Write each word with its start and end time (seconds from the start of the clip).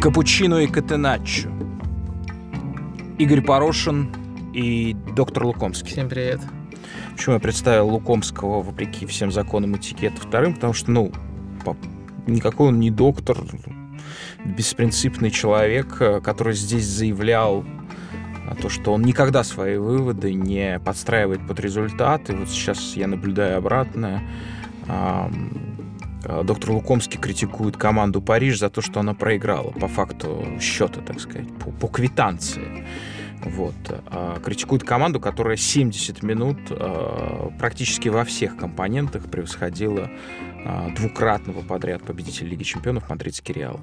Капучино 0.00 0.60
и 0.60 0.66
Катеначчо. 0.66 1.50
Игорь 3.18 3.42
Порошин 3.42 4.10
и 4.54 4.96
доктор 5.14 5.44
Лукомский. 5.44 5.90
Всем 5.90 6.08
привет. 6.08 6.40
Почему 7.12 7.34
я 7.34 7.40
представил 7.40 7.86
Лукомского, 7.90 8.62
вопреки 8.62 9.04
всем 9.04 9.30
законам 9.30 9.76
этикета, 9.76 10.18
вторым? 10.18 10.54
Потому 10.54 10.72
что, 10.72 10.90
ну, 10.90 11.12
никакой 12.26 12.68
он 12.68 12.80
не 12.80 12.90
доктор, 12.90 13.36
беспринципный 14.42 15.30
человек, 15.30 15.98
который 16.24 16.54
здесь 16.54 16.86
заявлял 16.86 17.66
то, 18.62 18.70
что 18.70 18.94
он 18.94 19.02
никогда 19.02 19.44
свои 19.44 19.76
выводы 19.76 20.32
не 20.32 20.80
подстраивает 20.82 21.46
под 21.46 21.60
результаты. 21.60 22.34
Вот 22.34 22.48
сейчас 22.48 22.96
я 22.96 23.06
наблюдаю 23.06 23.58
обратное. 23.58 24.22
Э, 26.24 26.42
доктор 26.44 26.72
Лукомский 26.72 27.18
критикует 27.18 27.76
команду 27.76 28.20
Париж 28.20 28.58
за 28.58 28.70
то, 28.70 28.80
что 28.82 29.00
она 29.00 29.14
проиграла 29.14 29.70
по 29.70 29.88
факту 29.88 30.46
счета, 30.60 31.00
так 31.00 31.20
сказать, 31.20 31.48
по, 31.58 31.70
по 31.70 31.88
квитанции. 31.88 32.86
Вот. 33.42 33.74
А 33.88 34.38
критикует 34.40 34.84
команду, 34.84 35.18
которая 35.18 35.56
70 35.56 36.22
минут 36.22 36.58
э, 36.70 37.50
практически 37.58 38.08
во 38.08 38.24
всех 38.24 38.56
компонентах 38.56 39.30
превосходила 39.30 40.10
двукратного 40.94 41.62
подряд 41.62 42.02
победителя 42.02 42.48
Лиги 42.48 42.64
Чемпионов 42.64 43.08
Мадридский 43.08 43.54
Реал. 43.54 43.80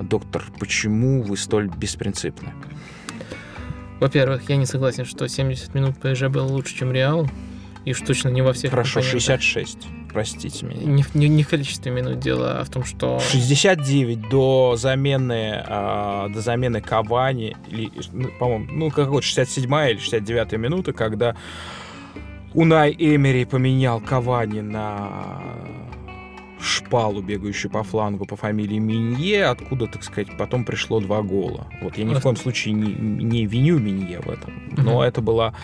Доктор, 0.00 0.44
почему 0.60 1.22
вы 1.22 1.36
столь 1.36 1.66
беспринципны? 1.66 2.52
Во-первых, 3.98 4.48
я 4.48 4.54
не 4.56 4.66
согласен, 4.66 5.04
что 5.04 5.26
70 5.26 5.74
минут 5.74 5.98
ПСЖ 5.98 6.28
было 6.28 6.46
лучше, 6.46 6.76
чем 6.76 6.92
Реал. 6.92 7.28
И 7.84 7.90
уж 7.90 8.00
точно 8.02 8.28
не 8.28 8.42
во 8.42 8.52
всех 8.52 8.70
Хорошо, 8.70 9.02
66 9.02 9.88
простите 10.12 10.66
меня. 10.66 10.82
Не, 10.84 11.04
не, 11.14 11.28
не 11.28 11.42
в 11.42 11.48
количестве 11.48 11.92
минут 11.92 12.18
дело, 12.18 12.60
а 12.60 12.64
в 12.64 12.70
том, 12.70 12.84
что... 12.84 13.20
69 13.20 14.28
до 14.28 14.76
замены, 14.76 15.62
э, 15.66 16.28
до 16.32 16.40
замены 16.40 16.80
Кавани, 16.80 17.56
или, 17.68 17.90
ну, 18.12 18.28
по-моему, 18.38 18.66
ну, 18.70 18.90
какой-то 18.90 19.26
67 19.26 19.70
или 19.90 19.98
69 19.98 20.52
минута, 20.52 20.92
когда 20.92 21.36
Унай 22.54 22.94
Эмери 22.98 23.44
поменял 23.44 24.00
Кавани 24.00 24.60
на 24.60 25.42
шпалу, 26.62 27.22
бегающую 27.22 27.70
по 27.70 27.82
флангу 27.82 28.24
по 28.24 28.36
фамилии 28.36 28.78
Минье, 28.78 29.46
откуда, 29.46 29.86
так 29.86 30.04
сказать, 30.04 30.36
потом 30.36 30.64
пришло 30.64 31.00
два 31.00 31.22
гола. 31.22 31.66
Вот 31.80 31.98
я 31.98 32.04
ни 32.04 32.14
в 32.14 32.20
коем 32.20 32.36
случае 32.36 32.74
не, 32.74 32.92
не 32.92 33.46
виню 33.46 33.78
Минье 33.78 34.20
в 34.20 34.30
этом, 34.30 34.52
но 34.70 35.04
это 35.04 35.20
была, 35.20 35.54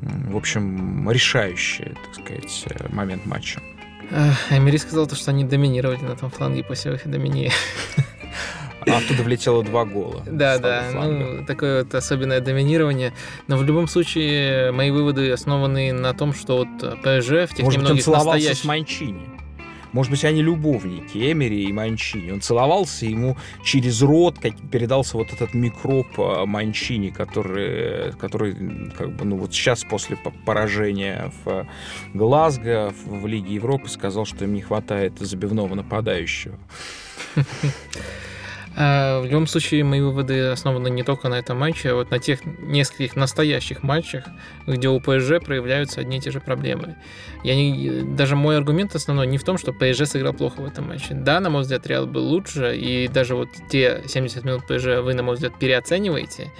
в 0.00 0.36
общем, 0.36 1.10
решающая, 1.10 1.94
так 2.04 2.24
сказать, 2.24 2.92
момент 2.92 3.26
матча. 3.26 3.60
Эмери 4.50 4.78
сказал, 4.78 5.06
то, 5.06 5.14
что 5.14 5.30
они 5.30 5.44
доминировали 5.44 6.00
на 6.00 6.16
том 6.16 6.30
фланге 6.30 6.64
после 6.64 6.92
выхода 6.92 7.18
Минье. 7.18 7.52
А 8.86 8.98
оттуда 8.98 9.22
влетело 9.22 9.62
два 9.62 9.84
гола. 9.84 10.22
Да, 10.24 10.58
да, 10.58 10.84
ну, 10.94 11.44
такое 11.44 11.84
вот 11.84 11.94
особенное 11.94 12.40
доминирование. 12.40 13.12
Но 13.46 13.56
в 13.56 13.64
любом 13.64 13.86
случае, 13.86 14.72
мои 14.72 14.90
выводы 14.90 15.30
основаны 15.30 15.92
на 15.92 16.14
том, 16.14 16.32
что 16.32 16.58
вот 16.58 16.68
ПСЖ 17.00 17.50
в 17.50 17.54
тех 17.54 17.64
Может 17.64 17.80
немногих 17.80 18.06
быть, 18.06 18.08
он 18.08 18.14
настоящих... 18.14 18.62
с 18.62 18.64
Манчини. 18.64 19.37
Может 19.92 20.10
быть, 20.10 20.24
они 20.24 20.42
любовники, 20.42 21.32
Эмери 21.32 21.64
и 21.64 21.72
Манчини. 21.72 22.30
Он 22.30 22.40
целовался, 22.40 23.06
ему 23.06 23.36
через 23.64 24.02
рот 24.02 24.38
как, 24.38 24.54
передался 24.70 25.16
вот 25.16 25.32
этот 25.32 25.54
микроб 25.54 26.06
а, 26.18 26.46
Манчини, 26.46 27.10
который, 27.10 28.12
который 28.12 28.90
как 28.96 29.16
бы, 29.16 29.24
ну, 29.24 29.36
вот 29.36 29.52
сейчас 29.52 29.84
после 29.84 30.16
поражения 30.44 31.32
в 31.44 31.66
Глазго 32.14 32.92
в 33.04 33.26
Лиге 33.26 33.54
Европы 33.54 33.88
сказал, 33.88 34.24
что 34.24 34.44
им 34.44 34.54
не 34.54 34.60
хватает 34.60 35.18
забивного 35.18 35.74
нападающего. 35.74 36.58
А, 38.80 39.20
в 39.20 39.24
любом 39.24 39.48
случае, 39.48 39.82
мои 39.82 40.00
выводы 40.00 40.50
основаны 40.50 40.88
не 40.88 41.02
только 41.02 41.28
на 41.28 41.34
этом 41.34 41.58
матче, 41.58 41.90
а 41.90 41.94
вот 41.96 42.12
на 42.12 42.20
тех 42.20 42.44
нескольких 42.44 43.16
настоящих 43.16 43.82
матчах, 43.82 44.24
где 44.68 44.88
у 44.88 45.00
ПСЖ 45.00 45.44
проявляются 45.44 46.00
одни 46.00 46.18
и 46.18 46.20
те 46.20 46.30
же 46.30 46.38
проблемы. 46.38 46.94
Я 47.42 47.56
не, 47.56 48.02
даже 48.14 48.36
мой 48.36 48.56
аргумент 48.56 48.94
основной 48.94 49.26
не 49.26 49.36
в 49.36 49.42
том, 49.42 49.58
что 49.58 49.72
ПСЖ 49.72 50.08
сыграл 50.08 50.32
плохо 50.32 50.60
в 50.60 50.64
этом 50.64 50.86
матче. 50.86 51.14
Да, 51.14 51.40
на 51.40 51.50
мой 51.50 51.62
взгляд, 51.62 51.88
Реал 51.88 52.06
был 52.06 52.22
лучше, 52.22 52.76
и 52.76 53.08
даже 53.08 53.34
вот 53.34 53.48
те 53.68 54.04
70 54.06 54.44
минут 54.44 54.64
ПСЖ 54.68 55.02
вы, 55.02 55.12
на 55.14 55.24
мой 55.24 55.34
взгляд, 55.34 55.58
переоцениваете. 55.58 56.52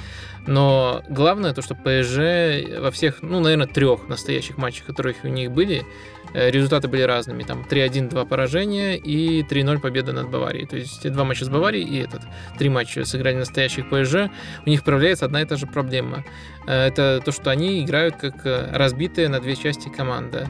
Но 0.45 1.05
главное 1.09 1.53
то, 1.55 1.63
что 1.63 1.77
ПСЖ 1.77 2.81
во 2.81 2.91
всех, 2.91 3.23
ну, 3.23 3.39
наверное, 3.39 3.69
трех 3.69 4.09
настоящих 4.09 4.57
матчах, 4.57 4.87
которые 4.87 5.15
у 5.23 5.29
них 5.29 5.53
были, 5.53 5.85
Э, 5.85 6.18
результаты 6.35 6.89
были 6.89 7.03
разными. 7.03 7.43
Там 7.43 7.67
3-1, 7.69 8.09
2 8.11 8.25
поражения 8.25 8.97
и 8.97 9.43
3-0 9.43 9.81
победа 9.81 10.13
над 10.13 10.31
Баварией. 10.31 10.67
То 10.67 10.77
есть 10.77 11.11
два 11.11 11.25
матча 11.25 11.45
с 11.45 11.49
Баварией 11.49 11.85
и 11.85 11.99
этот. 11.99 12.23
Три 12.59 12.69
матча 12.69 13.05
сыграли 13.05 13.37
настоящих 13.37 13.89
ПСЖ. 13.89 14.31
У 14.67 14.71
них 14.71 14.85
проявляется 14.85 15.25
одна 15.25 15.43
и 15.43 15.45
та 15.45 15.57
же 15.57 15.67
проблема. 15.67 16.25
Э, 16.67 16.87
это 16.87 17.21
то, 17.25 17.33
что 17.33 17.51
они 17.51 17.83
играют 17.83 18.17
как 18.17 18.45
э, 18.45 18.71
разбитая 18.73 19.29
на 19.29 19.41
две 19.41 19.57
части 19.57 19.89
команда. 19.89 20.49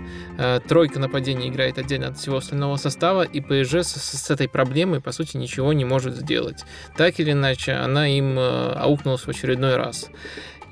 Тройка 0.68 1.00
нападения 1.00 1.48
играет 1.48 1.78
отдельно 1.78 2.08
от 2.08 2.18
всего 2.18 2.36
остального 2.36 2.76
состава, 2.76 3.22
и 3.22 3.40
ПСЖ 3.40 3.82
с 3.82 4.30
этой 4.30 4.48
проблемой, 4.48 5.00
по 5.00 5.12
сути, 5.12 5.36
ничего 5.36 5.72
не 5.72 5.84
может 5.84 6.14
сделать. 6.14 6.64
Так 6.96 7.18
или 7.18 7.32
иначе, 7.32 7.72
она 7.72 8.08
им 8.08 8.38
аукнулась 8.38 9.22
в 9.22 9.28
очередной 9.28 9.76
раз. 9.76 10.10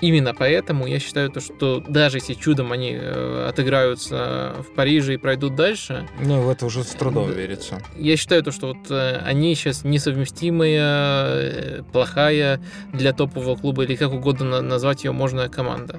Именно 0.01 0.35
поэтому 0.35 0.87
я 0.87 0.99
считаю, 0.99 1.31
то, 1.31 1.41
что 1.41 1.81
даже 1.81 2.19
если 2.19 2.35
чудом 2.35 2.73
они 2.73 2.93
э, 2.93 3.47
отыграются 3.49 4.57
в 4.59 4.75
Париже 4.75 5.15
и 5.15 5.17
пройдут 5.17 5.55
дальше... 5.55 6.07
Ну, 6.21 6.43
в 6.43 6.51
это 6.51 6.67
уже 6.67 6.85
с 6.85 6.89
трудом 6.89 7.33
верится. 7.33 7.81
Я 7.97 8.17
считаю, 8.17 8.43
то, 8.43 8.53
что 8.53 8.69
вот 8.69 8.91
э, 8.91 9.23
они 9.25 9.55
сейчас 9.55 9.85
несовместимая, 9.85 10.81
э, 10.81 11.83
плохая 11.93 12.61
для 12.93 13.15
топового 13.15 13.57
клуба, 13.57 13.85
или 13.85 13.97
как 13.97 14.13
угодно 14.13 14.61
назвать 14.61 15.05
ее 15.05 15.13
можно 15.13 15.49
команда. 15.49 15.99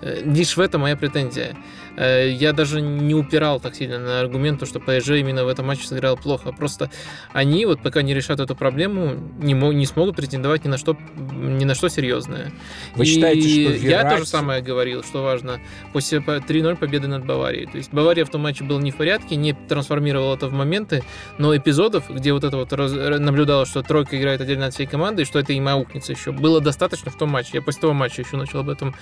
Лишь 0.00 0.56
в 0.56 0.60
этом 0.60 0.82
моя 0.82 0.96
претензия. 0.96 1.56
Э, 1.96 2.28
я 2.28 2.52
даже 2.52 2.80
не 2.80 3.14
упирал 3.14 3.60
так 3.60 3.74
сильно 3.74 3.98
на 3.98 4.20
аргумент, 4.20 4.66
что 4.66 4.80
ПСЖ 4.80 5.10
именно 5.10 5.44
в 5.44 5.48
этом 5.48 5.66
матче 5.66 5.86
сыграл 5.86 6.16
плохо. 6.16 6.52
Просто 6.52 6.90
они, 7.32 7.66
вот 7.66 7.80
пока 7.82 8.02
не 8.02 8.14
решат 8.14 8.40
эту 8.40 8.56
проблему, 8.56 9.14
не, 9.38 9.54
мог, 9.54 9.74
не 9.74 9.86
смогут 9.86 10.16
претендовать 10.16 10.64
ни 10.64 10.68
на 10.68 10.78
что, 10.78 10.96
ни 11.16 11.64
на 11.64 11.74
что 11.74 11.88
серьезное. 11.88 12.52
Вы 12.94 13.04
И 13.04 13.06
считаете, 13.06 13.48
что 13.48 13.72
Верати... 13.72 13.86
Я 13.86 14.10
тоже 14.10 14.26
самое 14.26 14.62
говорил, 14.62 15.02
что 15.02 15.22
важно, 15.22 15.60
после 15.92 16.18
3-0 16.18 16.76
победы 16.76 17.08
над 17.08 17.24
Баварией. 17.24 17.66
То 17.66 17.78
есть 17.78 17.92
Бавария 17.92 18.24
в 18.24 18.30
том 18.30 18.42
матче 18.42 18.64
была 18.64 18.80
не 18.80 18.90
в 18.90 18.96
порядке, 18.96 19.36
не 19.36 19.52
трансформировала 19.52 20.34
это 20.34 20.48
в 20.48 20.52
моменты, 20.52 21.02
но 21.38 21.56
эпизодов, 21.56 22.10
где 22.10 22.32
вот 22.32 22.44
это 22.44 22.56
вот 22.56 22.72
раз... 22.72 22.92
наблюдалось, 22.92 23.68
что 23.68 23.82
тройка 23.82 24.18
играет 24.18 24.40
отдельно 24.40 24.66
от 24.66 24.74
всей 24.74 24.86
команды, 24.86 25.22
и 25.22 25.24
что 25.24 25.38
это 25.38 25.52
им 25.52 25.68
аукнется 25.68 26.12
еще, 26.12 26.32
было 26.32 26.60
достаточно 26.60 27.10
в 27.10 27.16
том 27.16 27.30
матче. 27.30 27.50
Я 27.54 27.62
после 27.62 27.82
того 27.82 27.92
матча 27.92 28.22
еще 28.22 28.36
начал 28.36 28.60
об 28.60 28.68
этом 28.68 28.94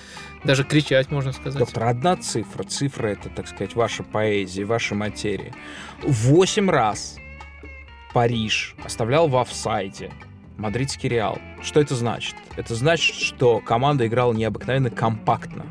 даже 0.44 0.64
кричать, 0.64 1.10
можно 1.10 1.32
сказать. 1.32 1.58
Доктор, 1.58 1.84
одна 1.84 2.16
цифра, 2.16 2.64
цифра 2.64 2.81
это, 2.86 3.28
так 3.28 3.48
сказать, 3.48 3.74
ваша 3.74 4.02
поэзия, 4.02 4.64
ваша 4.64 4.94
материя. 4.94 5.52
Восемь 6.02 6.70
раз 6.70 7.16
Париж 8.12 8.74
оставлял 8.84 9.28
в 9.28 9.36
офсайде 9.36 10.10
Мадридский 10.58 11.08
Реал. 11.08 11.38
Что 11.62 11.80
это 11.80 11.94
значит? 11.94 12.34
Это 12.56 12.74
значит, 12.74 13.16
что 13.16 13.60
команда 13.60 14.06
играла 14.06 14.32
необыкновенно 14.32 14.90
компактно. 14.90 15.66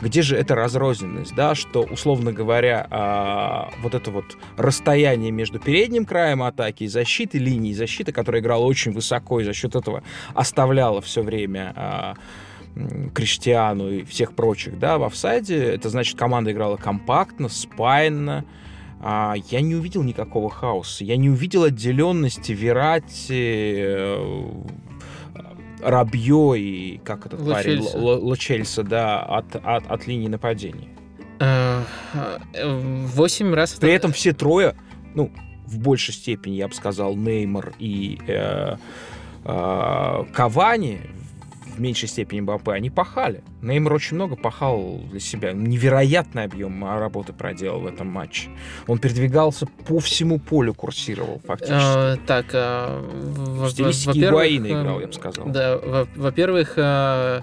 Где 0.00 0.22
же 0.22 0.36
эта 0.36 0.56
разрозненность, 0.56 1.34
да, 1.34 1.54
что, 1.54 1.82
условно 1.82 2.32
говоря, 2.32 2.88
э, 2.90 3.80
вот 3.82 3.94
это 3.94 4.10
вот 4.10 4.36
расстояние 4.56 5.30
между 5.30 5.60
передним 5.60 6.04
краем 6.04 6.42
атаки 6.42 6.84
и 6.84 6.88
защиты, 6.88 7.38
линией 7.38 7.74
защиты, 7.74 8.10
которая 8.10 8.42
играла 8.42 8.64
очень 8.64 8.90
высоко 8.90 9.40
и 9.40 9.44
за 9.44 9.52
счет 9.52 9.76
этого 9.76 10.02
оставляла 10.34 11.00
все 11.02 11.22
время 11.22 11.72
э, 11.76 12.14
Криштиану 13.14 13.90
и 13.90 14.04
всех 14.04 14.34
прочих, 14.34 14.78
да, 14.78 14.98
в 14.98 15.04
офсайде. 15.04 15.62
Это 15.62 15.88
значит, 15.88 16.18
команда 16.18 16.52
играла 16.52 16.76
компактно, 16.76 17.48
спайно. 17.48 18.44
А 19.00 19.34
я 19.50 19.60
не 19.60 19.74
увидел 19.74 20.02
никакого 20.02 20.48
хаоса. 20.48 21.04
Я 21.04 21.16
не 21.16 21.28
увидел 21.28 21.64
отделенности 21.64 22.52
Верати, 22.52 23.74
э, 23.76 24.52
Рабье 25.82 26.54
и 26.56 26.98
как 26.98 27.26
этот 27.26 27.44
парень, 27.44 27.82
Лочельса, 27.94 28.84
да, 28.84 29.20
от, 29.20 29.56
от, 29.56 29.90
от 29.90 30.06
линии 30.06 30.28
нападения. 30.28 30.88
Э, 31.40 31.82
восемь 32.54 33.52
раз... 33.52 33.72
При 33.74 33.92
этом 33.92 34.12
все 34.12 34.32
трое, 34.32 34.76
ну, 35.14 35.32
в 35.66 35.78
большей 35.78 36.14
степени, 36.14 36.54
я 36.54 36.68
бы 36.68 36.74
сказал, 36.74 37.16
Неймар 37.16 37.72
и 37.80 38.18
э, 38.28 38.76
э, 39.44 40.24
Кавани 40.32 41.00
в 41.72 41.80
меньшей 41.80 42.08
степени 42.08 42.40
Мбаппе, 42.40 42.72
они 42.72 42.90
пахали. 42.90 43.42
Неймар 43.60 43.92
очень 43.92 44.16
много 44.16 44.36
пахал 44.36 45.00
для 45.10 45.20
себя. 45.20 45.52
Невероятный 45.52 46.44
объем 46.44 46.84
работы 46.84 47.32
проделал 47.32 47.80
в 47.80 47.86
этом 47.86 48.08
матче. 48.08 48.48
Он 48.86 48.98
передвигался 48.98 49.66
по 49.86 49.98
всему 50.00 50.38
полю, 50.38 50.74
курсировал 50.74 51.40
фактически. 51.44 51.76
А, 51.78 52.16
так, 52.26 52.46
а, 52.52 53.00
в 53.02 53.68
стилистике 53.70 54.28
Игуаина 54.28 54.66
играл, 54.66 55.00
я 55.00 55.06
бы 55.06 55.12
сказал. 55.12 55.46
Да, 55.46 56.06
во-первых, 56.16 56.74
а, 56.76 57.42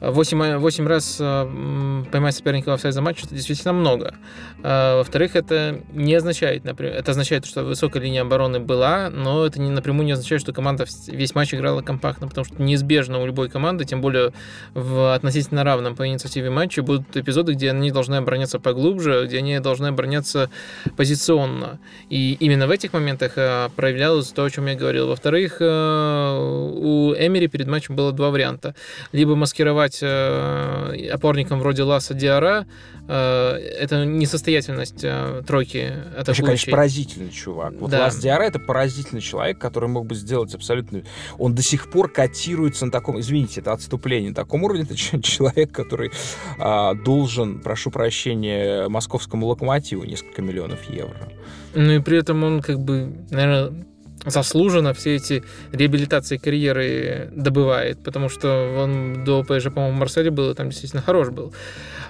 8, 0.00 0.56
8 0.56 0.86
раз 0.86 1.18
э, 1.20 2.04
поймать 2.10 2.34
соперника 2.34 2.70
в 2.70 2.72
офсайд 2.72 2.94
за 2.94 3.02
матч, 3.02 3.22
это 3.22 3.34
действительно 3.34 3.74
много. 3.74 4.14
А, 4.62 4.98
во-вторых, 4.98 5.36
это 5.36 5.80
не 5.92 6.14
означает, 6.14 6.64
например, 6.64 6.94
это 6.94 7.10
означает, 7.10 7.44
что 7.44 7.64
высокая 7.64 8.02
линия 8.02 8.22
обороны 8.22 8.60
была, 8.60 9.10
но 9.10 9.44
это 9.44 9.60
не, 9.60 9.70
напрямую 9.70 10.06
не 10.06 10.12
означает, 10.12 10.40
что 10.40 10.52
команда 10.52 10.86
весь 11.06 11.34
матч 11.34 11.54
играла 11.54 11.82
компактно, 11.82 12.28
потому 12.28 12.46
что 12.46 12.62
неизбежно 12.62 13.20
у 13.20 13.26
любой 13.26 13.50
команды, 13.50 13.84
тем 13.84 14.00
более 14.00 14.32
в 14.72 15.14
относительно 15.14 15.64
равном 15.64 15.96
по 15.96 16.06
инициативе 16.06 16.48
матче, 16.48 16.80
будут 16.80 17.14
эпизоды, 17.16 17.52
где 17.52 17.70
они 17.70 17.90
должны 17.90 18.16
обороняться 18.16 18.58
поглубже, 18.58 19.26
где 19.26 19.38
они 19.38 19.58
должны 19.60 19.88
обороняться 19.88 20.50
позиционно. 20.96 21.78
И 22.08 22.38
именно 22.40 22.66
в 22.66 22.70
этих 22.70 22.94
моментах 22.94 23.32
э, 23.36 23.68
проявлялось 23.76 24.28
то, 24.28 24.44
о 24.44 24.50
чем 24.50 24.66
я 24.66 24.74
говорил. 24.74 25.08
Во-вторых, 25.08 25.58
э, 25.60 25.64
у 25.66 27.12
Эмери 27.14 27.48
перед 27.48 27.66
матчем 27.66 27.96
было 27.96 28.12
два 28.12 28.30
варианта. 28.30 28.74
Либо 29.12 29.36
маскировать 29.36 29.89
стать 29.90 30.02
э, 30.02 31.08
опорником 31.12 31.60
вроде 31.60 31.82
Ласа 31.82 32.14
Диара, 32.14 32.66
э, 33.08 33.12
это 33.12 34.04
несостоятельность 34.04 35.00
э, 35.02 35.42
тройки 35.46 35.92
атакующей. 36.16 36.32
Это, 36.32 36.42
конечно, 36.42 36.70
поразительный 36.70 37.30
чувак. 37.30 37.74
Вот 37.78 37.90
да. 37.90 38.00
Лас 38.00 38.18
Диара 38.18 38.44
это 38.44 38.58
поразительный 38.58 39.20
человек, 39.20 39.58
который 39.58 39.88
мог 39.88 40.06
бы 40.06 40.14
сделать 40.14 40.54
абсолютно... 40.54 41.02
Он 41.38 41.54
до 41.54 41.62
сих 41.62 41.90
пор 41.90 42.10
котируется 42.10 42.86
на 42.86 42.92
таком... 42.92 43.20
Извините, 43.20 43.60
это 43.60 43.72
отступление. 43.72 44.30
На 44.30 44.36
таком 44.36 44.62
уровне 44.64 44.84
это 44.84 44.96
человек, 44.96 45.72
который 45.72 46.10
а, 46.58 46.94
должен, 46.94 47.60
прошу 47.60 47.90
прощения, 47.90 48.88
московскому 48.88 49.46
локомотиву 49.46 50.04
несколько 50.04 50.42
миллионов 50.42 50.88
евро. 50.88 51.32
Ну 51.74 51.92
и 51.92 51.98
при 52.00 52.18
этом 52.18 52.42
он 52.42 52.62
как 52.62 52.80
бы, 52.80 53.12
наверное, 53.30 53.84
заслуженно 54.26 54.92
все 54.92 55.16
эти 55.16 55.42
реабилитации 55.72 56.36
карьеры 56.36 57.30
добывает, 57.32 58.02
потому 58.02 58.28
что 58.28 58.76
он 58.78 59.24
до 59.24 59.42
ПСЖ, 59.42 59.72
по-моему, 59.72 59.98
Марселе 59.98 60.30
был, 60.30 60.50
и 60.50 60.54
там 60.54 60.68
действительно 60.68 61.02
хорош 61.02 61.30
был. 61.30 61.52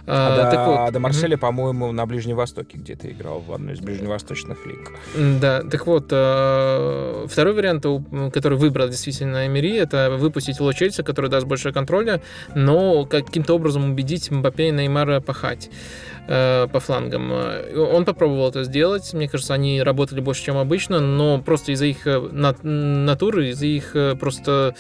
А, 0.07 0.35
а, 0.35 0.45
до, 0.45 0.51
так 0.51 0.67
вот, 0.67 0.93
до 0.93 0.99
Марселя, 0.99 1.37
mm-hmm. 1.37 1.41
по-моему, 1.41 1.93
на 1.93 2.07
Ближнем 2.07 2.37
Востоке 2.37 2.79
где-то 2.79 3.11
играл 3.11 3.41
в 3.41 3.53
одной 3.53 3.75
из 3.75 3.81
ближневосточных 3.81 4.67
лиг. 4.67 4.93
Да, 5.41 5.63
так 5.63 5.87
вот, 5.87 6.09
а, 6.11 7.27
второй 7.29 7.55
вариант, 7.55 7.85
который 8.33 8.59
выбрал 8.59 8.89
действительно 8.89 9.47
Эмери, 9.47 9.77
это 9.77 10.11
выпустить 10.11 10.59
Ло 10.61 10.73
Чельса, 10.73 11.03
который 11.03 11.31
даст 11.31 11.47
больше 11.47 11.73
контроля, 11.73 12.23
но 12.55 13.05
каким-то 13.05 13.55
образом 13.55 13.93
убедить 13.93 14.31
Мбаппе 14.31 14.69
и 14.69 14.71
Неймара 14.71 15.21
пахать. 15.21 15.71
Э, 16.33 16.69
по 16.73 16.79
флангам. 16.79 17.33
Он 17.75 18.05
попробовал 18.05 18.51
это 18.51 18.63
сделать. 18.63 19.13
Мне 19.15 19.29
кажется, 19.29 19.53
они 19.53 19.83
работали 19.83 20.21
больше, 20.21 20.45
чем 20.45 20.59
обычно, 20.59 21.01
но 21.01 21.41
просто 21.41 21.73
из-за 21.73 21.87
их 21.87 22.00
э, 22.07 22.19
натуры, 22.63 23.51
из-за 23.51 23.67
их 23.67 23.95
э, 23.95 24.15
просто 24.17 24.75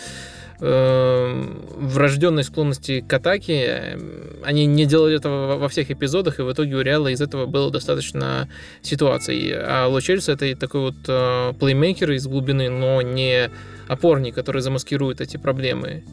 врожденной 0.62 2.44
склонности 2.44 3.00
к 3.00 3.11
атаке. 3.11 3.99
Они 4.44 4.67
не 4.67 4.84
делали 4.84 5.17
этого 5.17 5.56
во 5.56 5.69
всех 5.70 5.90
эпизодах, 5.90 6.38
и 6.38 6.43
в 6.43 6.52
итоге 6.52 6.75
у 6.75 6.82
Реала 6.82 7.08
из 7.08 7.22
этого 7.22 7.46
было 7.46 7.70
достаточно 7.70 8.46
ситуаций. 8.82 9.55
А 9.55 9.87
Ло 9.87 10.02
Чельси 10.02 10.32
это 10.32 10.55
такой 10.55 10.82
вот 10.82 11.56
плеймейкер 11.58 12.11
из 12.11 12.26
глубины, 12.26 12.69
но 12.69 13.00
не 13.00 13.50
опорник, 13.88 14.34
который 14.34 14.61
замаскирует 14.61 15.22
эти 15.22 15.38
проблемы. 15.38 16.05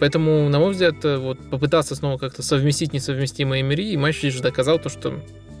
Поэтому, 0.00 0.48
на 0.48 0.58
мой 0.58 0.72
взгляд, 0.72 1.04
э, 1.04 1.16
вот 1.16 1.38
попытаться 1.48 1.94
снова 1.94 2.18
как-то 2.18 2.42
совместить 2.42 2.92
несовместимые 2.92 3.62
мири, 3.62 3.90
и 3.92 3.96
матч 3.96 4.22
лишь 4.22 4.40
доказал 4.40 4.78
то, 4.78 4.88
что 4.88 5.14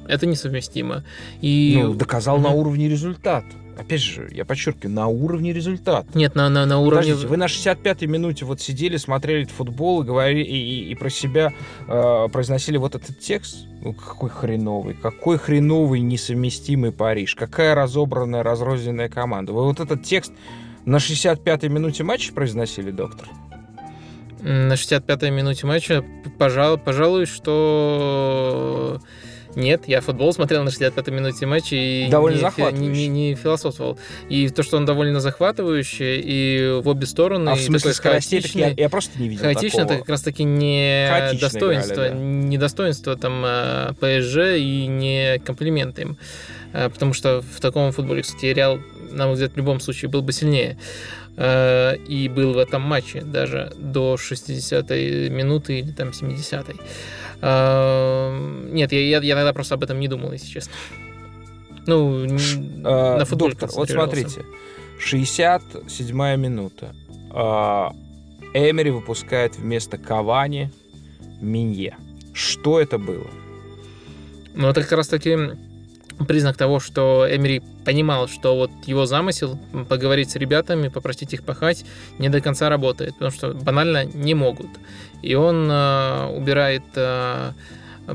это 0.08 0.26
несовместимо. 0.26 1.04
И... 1.40 1.78
Ну, 1.80 1.94
доказал 1.94 2.38
mm-hmm. 2.38 2.42
на 2.42 2.50
уровне 2.50 2.88
результат. 2.88 3.44
Опять 3.76 4.00
же, 4.00 4.28
я 4.32 4.44
подчеркиваю, 4.44 4.94
на 4.94 5.06
уровне 5.06 5.52
результат. 5.52 6.14
Нет, 6.14 6.34
на, 6.34 6.48
на, 6.48 6.64
на 6.64 6.78
уровне... 6.78 7.12
Подождите, 7.12 7.28
вы 7.28 7.36
на 7.36 7.46
65-й 7.46 8.06
минуте 8.06 8.44
вот 8.44 8.60
сидели, 8.60 8.96
смотрели 8.96 9.44
футбол 9.44 10.02
и 10.02 10.06
говорили, 10.06 10.42
и, 10.42 10.56
и, 10.56 10.90
и 10.90 10.94
про 10.94 11.10
себя 11.10 11.52
э, 11.86 12.28
произносили 12.32 12.78
вот 12.78 12.94
этот 12.94 13.18
текст. 13.18 13.66
Ну, 13.82 13.92
какой 13.92 14.30
хреновый, 14.30 14.94
какой 14.94 15.38
хреновый 15.38 16.00
несовместимый 16.00 16.90
Париж, 16.90 17.34
какая 17.34 17.74
разобранная, 17.74 18.42
разрозненная 18.42 19.08
команда. 19.08 19.52
Вы 19.52 19.64
вот 19.64 19.80
этот 19.80 20.02
текст 20.02 20.32
на 20.84 20.96
65-й 20.96 21.68
минуте 21.68 22.02
матча 22.02 22.32
произносили, 22.32 22.90
доктор? 22.90 23.28
на 24.46 24.74
65-й 24.74 25.30
минуте 25.30 25.66
матча, 25.66 26.04
пожалуй, 26.38 26.78
пожалуй, 26.78 27.26
что 27.26 29.00
нет, 29.56 29.88
я 29.88 30.02
футбол 30.02 30.32
смотрел 30.34 30.62
на 30.64 30.68
65-й 30.68 31.10
минуте 31.10 31.46
матча 31.46 31.74
и 31.74 32.08
довольно 32.08 32.52
не, 32.56 32.72
не, 32.72 32.88
не, 32.88 33.08
не 33.08 33.34
философствовал. 33.34 33.98
И 34.28 34.50
то, 34.50 34.62
что 34.62 34.76
он 34.76 34.84
довольно 34.84 35.18
захватывающий, 35.20 36.20
и 36.22 36.80
в 36.82 36.88
обе 36.88 37.06
стороны. 37.06 37.48
А 37.48 37.54
в 37.54 37.60
смысле 37.60 37.94
скоростей 37.94 38.44
я, 38.54 38.68
я 38.68 38.88
просто 38.90 39.18
не 39.18 39.28
видел 39.28 39.44
Хаотично 39.44 39.80
такого. 39.80 39.94
это 39.94 40.00
как 40.00 40.08
раз-таки 40.10 40.44
не 40.44 41.08
Хаотично 41.10 41.40
достоинство, 41.40 41.94
играли, 41.94 42.10
да. 42.10 42.18
не 42.18 42.58
достоинство 42.58 43.16
там 43.16 43.42
э, 43.46 43.92
ПСЖ 43.94 44.58
и 44.58 44.86
не 44.86 45.38
комплименты 45.38 46.02
им. 46.02 46.18
Э, 46.74 46.90
потому 46.90 47.14
что 47.14 47.40
в 47.40 47.60
таком 47.60 47.92
футболе, 47.92 48.22
кстати, 48.22 48.46
Реал, 48.46 48.78
на 49.10 49.24
мой 49.24 49.34
взгляд, 49.34 49.54
в 49.54 49.56
любом 49.56 49.80
случае 49.80 50.10
был 50.10 50.20
бы 50.20 50.32
сильнее. 50.32 50.76
Э, 51.38 51.96
и 51.96 52.28
был 52.28 52.52
в 52.52 52.58
этом 52.58 52.82
матче 52.82 53.22
даже 53.22 53.72
до 53.76 54.16
60-й 54.16 55.30
минуты 55.30 55.78
или 55.80 55.92
там 55.92 56.08
70-й. 56.08 56.76
Э, 57.42 58.68
нет, 58.70 58.92
я, 58.92 59.00
я, 59.00 59.20
я 59.20 59.34
тогда 59.34 59.52
просто 59.52 59.74
об 59.74 59.82
этом 59.82 60.00
не 60.00 60.08
думал, 60.08 60.32
если 60.32 60.46
честно. 60.46 60.72
Ну, 61.86 62.26
на 62.26 63.24
футболе 63.24 63.52
Доктор, 63.52 63.70
вот 63.76 63.88
смотрите, 63.88 64.44
67-я 65.00 66.36
минута. 66.36 66.94
Эмери 68.54 68.90
выпускает 68.90 69.56
вместо 69.56 69.98
Кавани 69.98 70.72
Минье. 71.40 71.96
Что 72.32 72.80
это 72.80 72.98
было? 72.98 73.26
Ну, 74.54 74.68
это 74.68 74.82
как 74.82 74.92
раз 74.92 75.08
таки 75.08 75.36
признак 76.24 76.56
того, 76.56 76.80
что 76.80 77.26
Эмери 77.28 77.62
понимал, 77.84 78.28
что 78.28 78.56
вот 78.56 78.70
его 78.86 79.06
замысел 79.06 79.58
поговорить 79.88 80.30
с 80.30 80.36
ребятами, 80.36 80.88
попросить 80.88 81.34
их 81.34 81.42
пахать, 81.42 81.84
не 82.18 82.28
до 82.28 82.40
конца 82.40 82.68
работает, 82.68 83.14
потому 83.14 83.30
что 83.30 83.52
банально 83.52 84.04
не 84.04 84.34
могут. 84.34 84.70
И 85.22 85.34
он 85.34 85.68
э, 85.70 86.26
убирает, 86.36 86.84
э, 86.94 87.52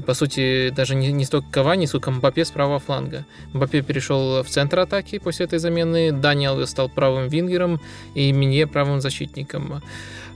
по 0.05 0.13
сути, 0.13 0.69
даже 0.69 0.95
не, 0.95 1.11
не 1.11 1.25
столько 1.25 1.47
Кавани, 1.51 1.85
сколько 1.85 2.11
Мбаппе 2.11 2.43
с 2.45 2.51
правого 2.51 2.79
фланга. 2.79 3.25
Мбаппе 3.53 3.81
перешел 3.81 4.43
в 4.43 4.47
центр 4.47 4.79
атаки 4.79 5.19
после 5.19 5.45
этой 5.45 5.59
замены, 5.59 6.11
Даниэл 6.11 6.65
стал 6.67 6.89
правым 6.89 7.27
вингером 7.27 7.79
и 8.15 8.31
Минье 8.31 8.67
правым 8.67 9.01
защитником. 9.01 9.81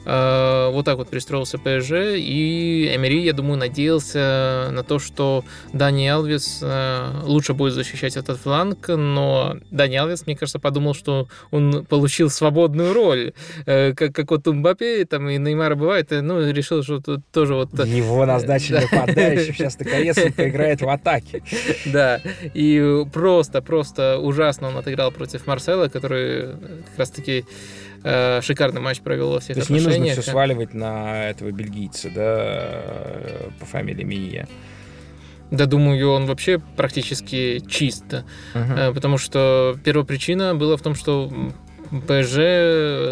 Э, 0.06 0.70
вот 0.72 0.86
так 0.86 0.98
вот 0.98 1.10
пристроился 1.10 1.58
ПСЖ, 1.58 2.16
и 2.16 2.92
Эмери, 2.96 3.24
я 3.24 3.34
думаю, 3.34 3.58
надеялся 3.58 4.70
на 4.72 4.84
то, 4.84 5.00
что 5.00 5.44
Дани 5.74 6.08
Алвис 6.08 6.60
э, 6.62 7.22
лучше 7.24 7.54
будет 7.54 7.74
защищать 7.74 8.16
этот 8.16 8.38
фланг, 8.38 8.88
но 8.88 9.58
Дани 9.72 9.96
Алвис, 9.96 10.26
мне 10.28 10.36
кажется, 10.36 10.60
подумал, 10.60 10.94
что 10.94 11.28
он 11.52 11.86
получил 11.86 12.30
свободную 12.30 12.94
роль, 12.94 13.34
э, 13.66 13.94
как, 13.94 14.14
как 14.14 14.30
вот 14.32 14.48
у 14.48 14.54
Мбаппе 14.54 15.06
там 15.06 15.28
и 15.30 15.38
Неймара 15.38 15.76
бывает, 15.76 16.10
ну, 16.12 16.52
решил, 16.52 16.84
что 16.84 17.00
тут 17.00 17.22
тоже 17.32 17.56
вот... 17.56 17.74
Его 17.86 18.26
назначили 18.26 18.80
нападающим, 18.92 19.54
сейчас 19.56 19.80
наконец 19.80 20.18
он 20.18 20.32
поиграет 20.34 20.82
в 20.82 20.90
атаке. 20.90 21.42
Да, 21.86 22.22
и 22.54 23.04
просто, 23.12 23.62
просто 23.62 24.20
ужасно 24.20 24.68
он 24.68 24.78
отыграл 24.78 25.12
против 25.12 25.48
Марсела, 25.48 25.88
который 25.88 26.52
как 26.52 26.98
раз-таки 26.98 27.46
шикарный 28.42 28.82
матч 28.82 29.02
провел 29.02 29.32
во 29.32 29.40
всех 29.40 29.56
То 29.56 29.60
есть 29.62 29.70
не 29.70 29.80
нужно 29.80 30.06
все 30.06 30.22
сваливать 30.22 30.74
на 30.74 31.30
этого 31.30 31.52
бельгийца, 31.52 32.10
да, 32.10 33.50
по 33.60 33.66
фамилии 33.66 34.04
Мия. 34.04 34.48
Да, 35.52 35.66
думаю, 35.66 36.12
он 36.12 36.26
вообще 36.26 36.60
практически 36.60 37.62
чист. 37.68 38.24
Uh-huh. 38.54 38.94
Потому 38.94 39.18
что 39.18 39.78
первопричина 39.84 40.56
была 40.56 40.76
в 40.76 40.82
том, 40.82 40.96
что 40.96 41.32
ПСЖ 42.08 42.38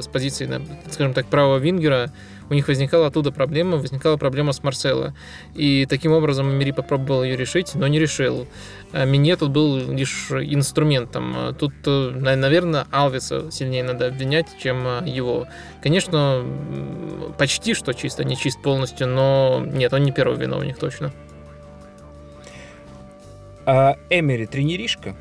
с 0.01 0.07
позиции, 0.11 0.49
скажем 0.91 1.13
так, 1.13 1.27
правого 1.27 1.57
вингера 1.57 2.11
у 2.49 2.53
них 2.53 2.67
возникала 2.67 3.07
оттуда 3.07 3.31
проблема, 3.31 3.77
возникала 3.77 4.17
проблема 4.17 4.51
с 4.51 4.63
Марсело. 4.63 5.13
И 5.55 5.85
таким 5.89 6.11
образом 6.11 6.53
Мири 6.53 6.71
попробовал 6.71 7.23
ее 7.23 7.35
решить, 7.35 7.75
но 7.75 7.87
не 7.87 7.99
решил. 7.99 8.47
А 8.91 9.05
Минье 9.05 9.35
тут 9.35 9.51
был 9.51 9.77
лишь 9.77 10.31
инструментом. 10.31 11.55
Тут, 11.57 11.73
э, 11.85 12.09
наверное, 12.11 12.85
Алвиса 12.91 13.49
сильнее 13.51 13.83
надо 13.83 14.07
обвинять, 14.07 14.47
чем 14.61 14.85
э, 14.85 15.03
его. 15.05 15.47
Конечно, 15.81 16.45
почти 17.37 17.73
что 17.73 17.93
чисто, 17.93 18.23
не 18.23 18.37
чист 18.37 18.61
полностью, 18.61 19.07
но 19.07 19.63
нет, 19.65 19.93
он 19.93 20.03
не 20.03 20.11
первый 20.11 20.37
виновник 20.37 20.77
точно. 20.77 21.11
А 23.65 23.95
Эмери 24.09 24.45
тренеришка? 24.45 25.15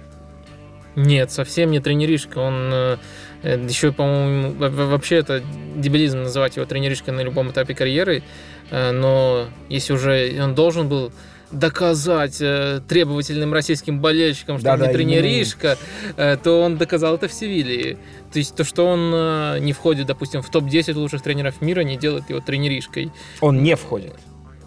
Нет, 0.97 1.31
совсем 1.31 1.71
не 1.71 1.81
тренеришка. 1.81 2.39
Он 2.39 2.71
э, 2.73 2.97
еще, 3.43 3.93
по-моему, 3.93 4.55
вообще 4.59 5.17
это 5.17 5.43
дебилизм 5.77 6.23
называть 6.23 6.57
его 6.57 6.67
тренеришкой 6.67 7.15
на 7.15 7.21
любом 7.21 7.51
этапе 7.51 7.75
карьеры. 7.75 8.23
Но 8.71 9.49
если 9.69 9.93
уже 9.93 10.39
он 10.43 10.55
должен 10.55 10.89
был 10.89 11.13
доказать 11.53 12.39
э, 12.41 12.81
требовательным 12.89 13.53
российским 13.53 14.01
болельщикам, 14.01 14.57
что 14.59 14.65
Да-да, 14.65 14.87
он 14.87 14.91
не 14.91 14.95
ему- 14.95 14.95
тренеришка, 14.95 15.77
э, 16.17 16.37
то 16.43 16.63
он 16.63 16.79
доказал 16.79 17.17
это 17.17 17.29
в 17.29 17.33
Севилье. 17.33 17.99
То 18.33 18.39
есть 18.39 18.57
то, 18.57 18.65
что 18.65 18.87
он 18.87 19.13
э, 19.15 19.59
не 19.61 19.73
входит, 19.73 20.07
допустим, 20.07 20.41
в 20.43 20.51
топ-10 20.51 20.95
лучших 20.95 21.23
тренеров 21.23 21.61
мира, 21.61 21.83
не 21.83 21.97
делает 21.97 22.31
его 22.31 22.41
тренеришкой. 22.41 23.13
Он 23.41 23.63
не 23.63 23.77
входит. 23.77 24.15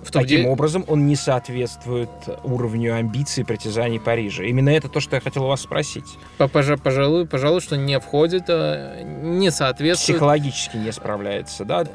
В 0.06 0.12
Таким 0.12 0.44
топ-10 0.44 0.52
образом, 0.52 0.86
он 0.88 1.08
не 1.08 1.16
соответствует 1.16 2.10
уровню 2.44 2.96
амбиций 2.96 3.42
и 3.42 3.46
притязаний 3.46 4.00
Парижа. 4.00 4.44
Именно 4.44 4.70
это 4.70 4.88
то, 4.88 5.00
что 5.00 5.16
я 5.16 5.20
хотел 5.20 5.46
у 5.46 5.48
вас 5.48 5.62
спросить. 5.62 6.06
По- 6.38 6.44
пожа- 6.44 6.78
Пожалуй, 6.82 7.26
пожалуй, 7.26 7.60
что 7.60 7.76
не 7.76 8.00
входит, 8.00 8.44
э, 8.48 9.02
не 9.24 9.50
соответствует. 9.50 10.18
Психологически 10.18 10.78
не 10.78 10.92
справляется, 10.92 11.66
да? 11.66 11.86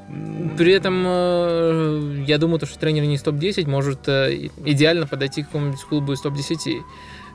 При 0.59 0.73
этом, 0.73 1.05
э, 1.07 2.25
я 2.27 2.39
думаю, 2.39 2.59
то, 2.59 2.67
что 2.67 2.79
тренер 2.79 3.05
не 3.05 3.15
из 3.15 3.23
топ-10 3.23 3.69
может 3.69 4.09
э, 4.09 4.49
идеально 4.65 5.07
подойти 5.07 5.43
к 5.43 5.47
какому-нибудь 5.47 5.83
клубу 5.85 6.13
из 6.13 6.21
топ-10. 6.21 6.81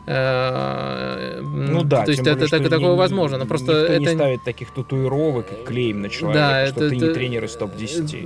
Э, 0.07 1.41
Ну 1.41 1.83
да, 1.83 2.03
То 2.05 2.11
есть 2.11 2.21
более, 2.21 2.37
это, 2.37 2.47
так- 2.49 2.69
такое 2.69 2.93
ни- 2.93 2.97
возможно, 2.97 3.37
но 3.37 3.45
просто 3.45 3.71
никто 3.81 3.97
не 3.97 4.05
это... 4.05 4.15
ставит 4.15 4.43
таких 4.43 4.71
татуировок 4.71 5.47
и 5.51 5.65
клейм 5.65 6.01
на 6.01 6.09
человека, 6.09 6.39
Да, 6.39 6.67
что 6.67 6.75
это- 6.85 6.89
ты 6.89 6.95
не 6.95 7.03
это- 7.05 7.13
тренер 7.13 7.43
из 7.45 7.55
топ-10. 7.55 8.25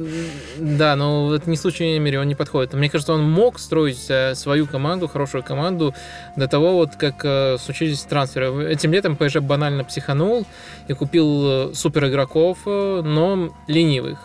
Э, 0.60 0.78
Да, 0.78 0.96
но 0.96 1.34
это 1.34 1.50
не 1.50 1.56
случай 1.58 1.98
Эмери, 1.98 2.18
он 2.18 2.28
не 2.28 2.36
подходит. 2.36 2.74
Мне 2.74 2.90
кажется, 2.90 3.14
он 3.14 3.30
мог 3.30 3.60
строить 3.60 4.06
э, 4.10 4.36
свою 4.36 4.68
команду, 4.68 5.08
хорошую 5.08 5.44
команду, 5.44 5.94
до 6.36 6.48
того, 6.48 6.74
вот 6.76 6.96
как 6.98 7.60
случились 7.62 8.02
трансферы. 8.02 8.72
Этим 8.72 8.92
летом 8.92 9.16
ПСЖ 9.16 9.38
банально 9.38 9.84
психанул 9.84 10.46
и 10.88 10.94
купил 10.94 11.74
супер 11.74 12.08
игроков, 12.08 12.58
но 12.66 13.50
ленивых. 13.68 14.20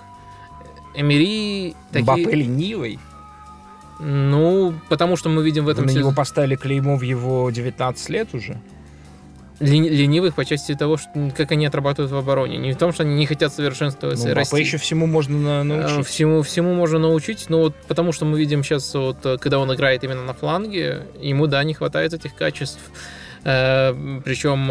Эмери 0.96 1.74
такие... 1.92 2.24
ленивый. 2.34 2.98
Ну, 4.00 4.74
потому 4.88 5.16
что 5.16 5.28
мы 5.28 5.42
видим 5.44 5.62
в 5.62 5.66
Вы 5.66 5.72
этом 5.72 5.86
на 5.86 5.90
него 5.90 6.12
поставили 6.12 6.56
клеймо 6.56 6.96
в 6.96 7.02
его 7.02 7.50
19 7.50 8.08
лет 8.10 8.28
уже? 8.34 8.58
лени- 9.60 9.88
ленивых 9.88 10.34
по 10.34 10.44
части 10.44 10.74
того, 10.74 10.96
что, 10.96 11.10
как 11.36 11.52
они 11.52 11.64
отрабатывают 11.64 12.10
в 12.10 12.16
обороне. 12.16 12.58
Не 12.58 12.72
в 12.72 12.76
том, 12.76 12.92
что 12.92 13.04
они 13.04 13.14
не 13.14 13.24
хотят 13.24 13.52
совершенствоваться 13.54 14.24
Ну, 14.24 14.30
и 14.30 14.32
Мбаппе 14.32 14.40
расти. 14.50 14.60
еще 14.60 14.78
всему 14.78 15.06
можно 15.06 15.38
на- 15.38 15.60
Э, 15.60 15.62
научить. 15.62 16.06
Всему, 16.08 16.42
всему 16.42 16.74
можно 16.74 16.98
научить, 16.98 17.46
но 17.48 17.60
вот 17.60 17.74
потому 17.86 18.10
что 18.12 18.24
мы 18.24 18.36
видим 18.38 18.64
сейчас, 18.64 18.92
вот, 18.94 19.24
э, 19.24 19.38
когда 19.38 19.60
он 19.60 19.72
играет 19.72 20.02
именно 20.02 20.24
на 20.24 20.34
фланге, 20.34 21.02
ему, 21.20 21.46
да, 21.46 21.62
не 21.62 21.72
хватает 21.72 22.12
этих 22.12 22.34
качеств. 22.34 22.80
Э, 23.44 23.94
Причем 24.24 24.70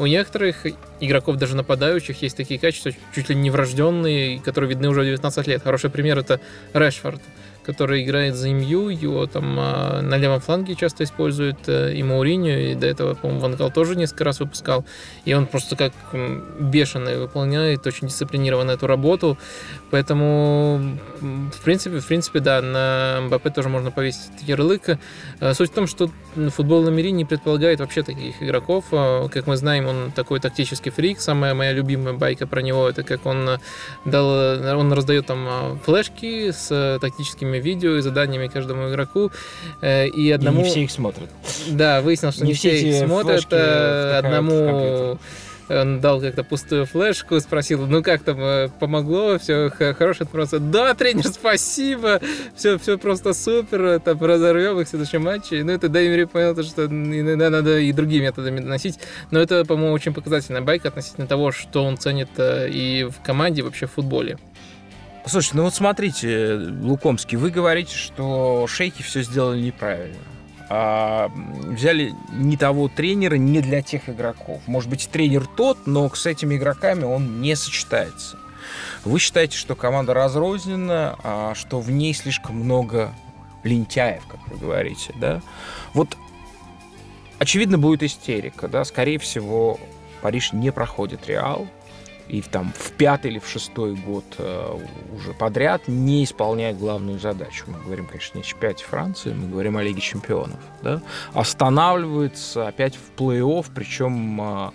у 0.00 0.06
некоторых 0.06 0.64
игроков, 1.00 1.36
даже 1.36 1.54
нападающих, 1.56 2.22
есть 2.22 2.36
такие 2.36 2.58
качества, 2.58 2.92
чуть 3.14 3.28
ли 3.28 3.34
не 3.34 3.50
врожденные, 3.50 4.40
которые 4.40 4.70
видны 4.70 4.88
уже 4.88 5.02
в 5.02 5.04
19 5.04 5.46
лет. 5.46 5.62
Хороший 5.62 5.90
пример 5.90 6.18
это 6.18 6.40
Решфорд, 6.72 7.20
который 7.68 8.02
играет 8.02 8.34
за 8.34 8.48
МЮ, 8.48 8.88
его 8.88 9.26
там 9.26 9.60
э, 9.60 10.00
на 10.00 10.16
левом 10.16 10.40
фланге 10.40 10.74
часто 10.74 11.04
используют 11.04 11.58
э, 11.68 11.92
и 11.92 12.02
Мауриньо, 12.02 12.70
и 12.70 12.74
до 12.74 12.86
этого, 12.86 13.12
по-моему, 13.12 13.42
Ван 13.42 13.56
Гал 13.56 13.70
тоже 13.70 13.94
несколько 13.94 14.24
раз 14.24 14.40
выпускал. 14.40 14.86
И 15.26 15.34
он 15.34 15.44
просто 15.44 15.76
как 15.76 15.92
бешеный 16.58 17.18
выполняет 17.18 17.86
очень 17.86 18.08
дисциплинированно 18.08 18.70
эту 18.70 18.86
работу. 18.86 19.36
Поэтому, 19.90 20.98
в 21.20 21.62
принципе, 21.62 21.98
в 21.98 22.06
принципе, 22.06 22.40
да, 22.40 22.62
на 22.62 23.20
МБП 23.26 23.52
тоже 23.54 23.68
можно 23.68 23.90
повесить 23.90 24.30
ярлык. 24.46 24.98
Э, 25.40 25.52
Суть 25.52 25.70
в 25.70 25.74
том, 25.74 25.86
что 25.86 26.10
футбол 26.50 26.82
на 26.82 26.88
мире 26.88 27.10
не 27.10 27.26
предполагает 27.26 27.80
вообще 27.80 28.02
таких 28.02 28.42
игроков. 28.42 28.86
Э, 28.92 29.28
Как 29.30 29.46
мы 29.46 29.58
знаем, 29.58 29.88
он 29.88 30.10
такой 30.12 30.40
тактический 30.40 30.90
фрик. 30.90 31.20
Самая 31.20 31.52
моя 31.52 31.72
любимая 31.72 32.14
байка 32.14 32.46
про 32.46 32.62
него 32.62 32.88
это 32.88 33.02
как 33.02 33.26
он 33.26 33.46
э, 33.46 33.58
дал, 34.06 34.78
он 34.78 34.90
раздает 34.90 35.26
там 35.26 35.78
флешки 35.84 36.50
с 36.50 36.68
э, 36.70 36.98
видео 37.58 37.96
и 37.96 38.00
заданиями 38.00 38.48
каждому 38.48 38.88
игроку. 38.90 39.30
Э, 39.80 40.06
И 40.06 40.28
И 40.28 40.30
одному... 40.30 40.62
не 40.62 40.68
все 40.68 40.84
их 40.84 40.90
смотрят. 40.90 41.28
Да, 41.68 42.00
выяснилось, 42.00 42.36
что 42.36 42.44
Не 42.44 42.50
не, 42.50 42.54
все 42.54 42.76
все 42.76 42.88
их 42.88 43.06
смотрят. 43.06 43.44
в 43.50 44.18
Одному 44.18 45.18
он 45.68 46.00
дал 46.00 46.20
как-то 46.20 46.44
пустую 46.44 46.86
флешку, 46.86 47.38
спросил, 47.40 47.86
ну 47.86 48.02
как 48.02 48.22
там, 48.22 48.70
помогло, 48.80 49.38
все, 49.38 49.70
хорошая 49.70 50.26
информация. 50.26 50.60
Да, 50.60 50.94
тренер, 50.94 51.26
спасибо, 51.26 52.20
все, 52.56 52.78
все 52.78 52.96
просто 52.98 53.34
супер, 53.34 54.00
там 54.00 54.18
разорвем 54.22 54.80
их 54.80 54.86
в 54.86 54.90
следующем 54.90 55.24
матче. 55.24 55.62
Ну, 55.64 55.72
это 55.72 55.88
Дэймери 55.88 56.24
понял, 56.24 56.54
то, 56.54 56.62
что 56.62 56.86
иногда 56.86 57.50
надо 57.50 57.78
и 57.78 57.92
другими 57.92 58.24
методами 58.24 58.60
доносить. 58.60 58.98
Но 59.30 59.40
это, 59.40 59.64
по-моему, 59.64 59.92
очень 59.92 60.14
показательная 60.14 60.62
байка 60.62 60.88
относительно 60.88 61.26
того, 61.26 61.52
что 61.52 61.84
он 61.84 61.98
ценит 61.98 62.30
и 62.38 63.06
в 63.10 63.22
команде, 63.22 63.60
и 63.60 63.64
вообще 63.64 63.86
в 63.86 63.92
футболе. 63.92 64.38
Слушайте, 65.28 65.56
ну 65.58 65.64
вот 65.64 65.74
смотрите, 65.74 66.54
Лукомский, 66.80 67.36
вы 67.36 67.50
говорите, 67.50 67.94
что 67.94 68.66
шейхи 68.66 69.02
все 69.02 69.22
сделали 69.22 69.60
неправильно. 69.60 70.16
А, 70.70 71.30
взяли 71.66 72.14
не 72.32 72.56
того 72.56 72.88
тренера, 72.88 73.34
не 73.34 73.60
для 73.60 73.82
тех 73.82 74.08
игроков. 74.08 74.62
Может 74.66 74.88
быть, 74.88 75.08
тренер 75.10 75.46
тот, 75.46 75.86
но 75.86 76.08
с 76.14 76.24
этими 76.24 76.56
игроками 76.56 77.04
он 77.04 77.40
не 77.42 77.54
сочетается. 77.56 78.38
Вы 79.04 79.18
считаете, 79.18 79.56
что 79.56 79.74
команда 79.74 80.14
разрознена, 80.14 81.16
а 81.22 81.54
что 81.54 81.80
в 81.80 81.90
ней 81.90 82.14
слишком 82.14 82.56
много 82.56 83.12
лентяев, 83.64 84.26
как 84.26 84.46
вы 84.48 84.56
говорите, 84.56 85.14
да? 85.20 85.42
Вот 85.94 86.16
очевидно 87.38 87.78
будет 87.78 88.02
истерика, 88.02 88.68
да? 88.68 88.84
Скорее 88.84 89.18
всего, 89.18 89.78
Париж 90.22 90.52
не 90.52 90.70
проходит 90.72 91.26
Реал, 91.28 91.66
и 92.28 92.42
там 92.42 92.72
в 92.76 92.92
пятый 92.92 93.30
или 93.30 93.38
в 93.38 93.48
шестой 93.48 93.94
год 93.94 94.24
э, 94.38 94.78
уже 95.14 95.32
подряд 95.32 95.88
не 95.88 96.24
исполняет 96.24 96.78
главную 96.78 97.18
задачу. 97.18 97.64
Мы 97.66 97.80
говорим, 97.82 98.06
конечно, 98.06 98.38
не 98.38 98.44
чемпионате 98.44 98.84
Франции, 98.84 99.32
мы 99.32 99.48
говорим 99.48 99.76
о 99.76 99.82
Лиге 99.82 100.00
чемпионов. 100.00 100.58
Да? 100.82 101.00
Останавливается 101.32 102.68
опять 102.68 102.96
в 102.96 103.18
плей-офф, 103.18 103.66
причем 103.74 104.40
э, 104.40 104.70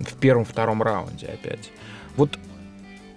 в 0.00 0.14
первом-втором 0.20 0.82
раунде 0.82 1.26
опять. 1.26 1.70
Вот 2.16 2.38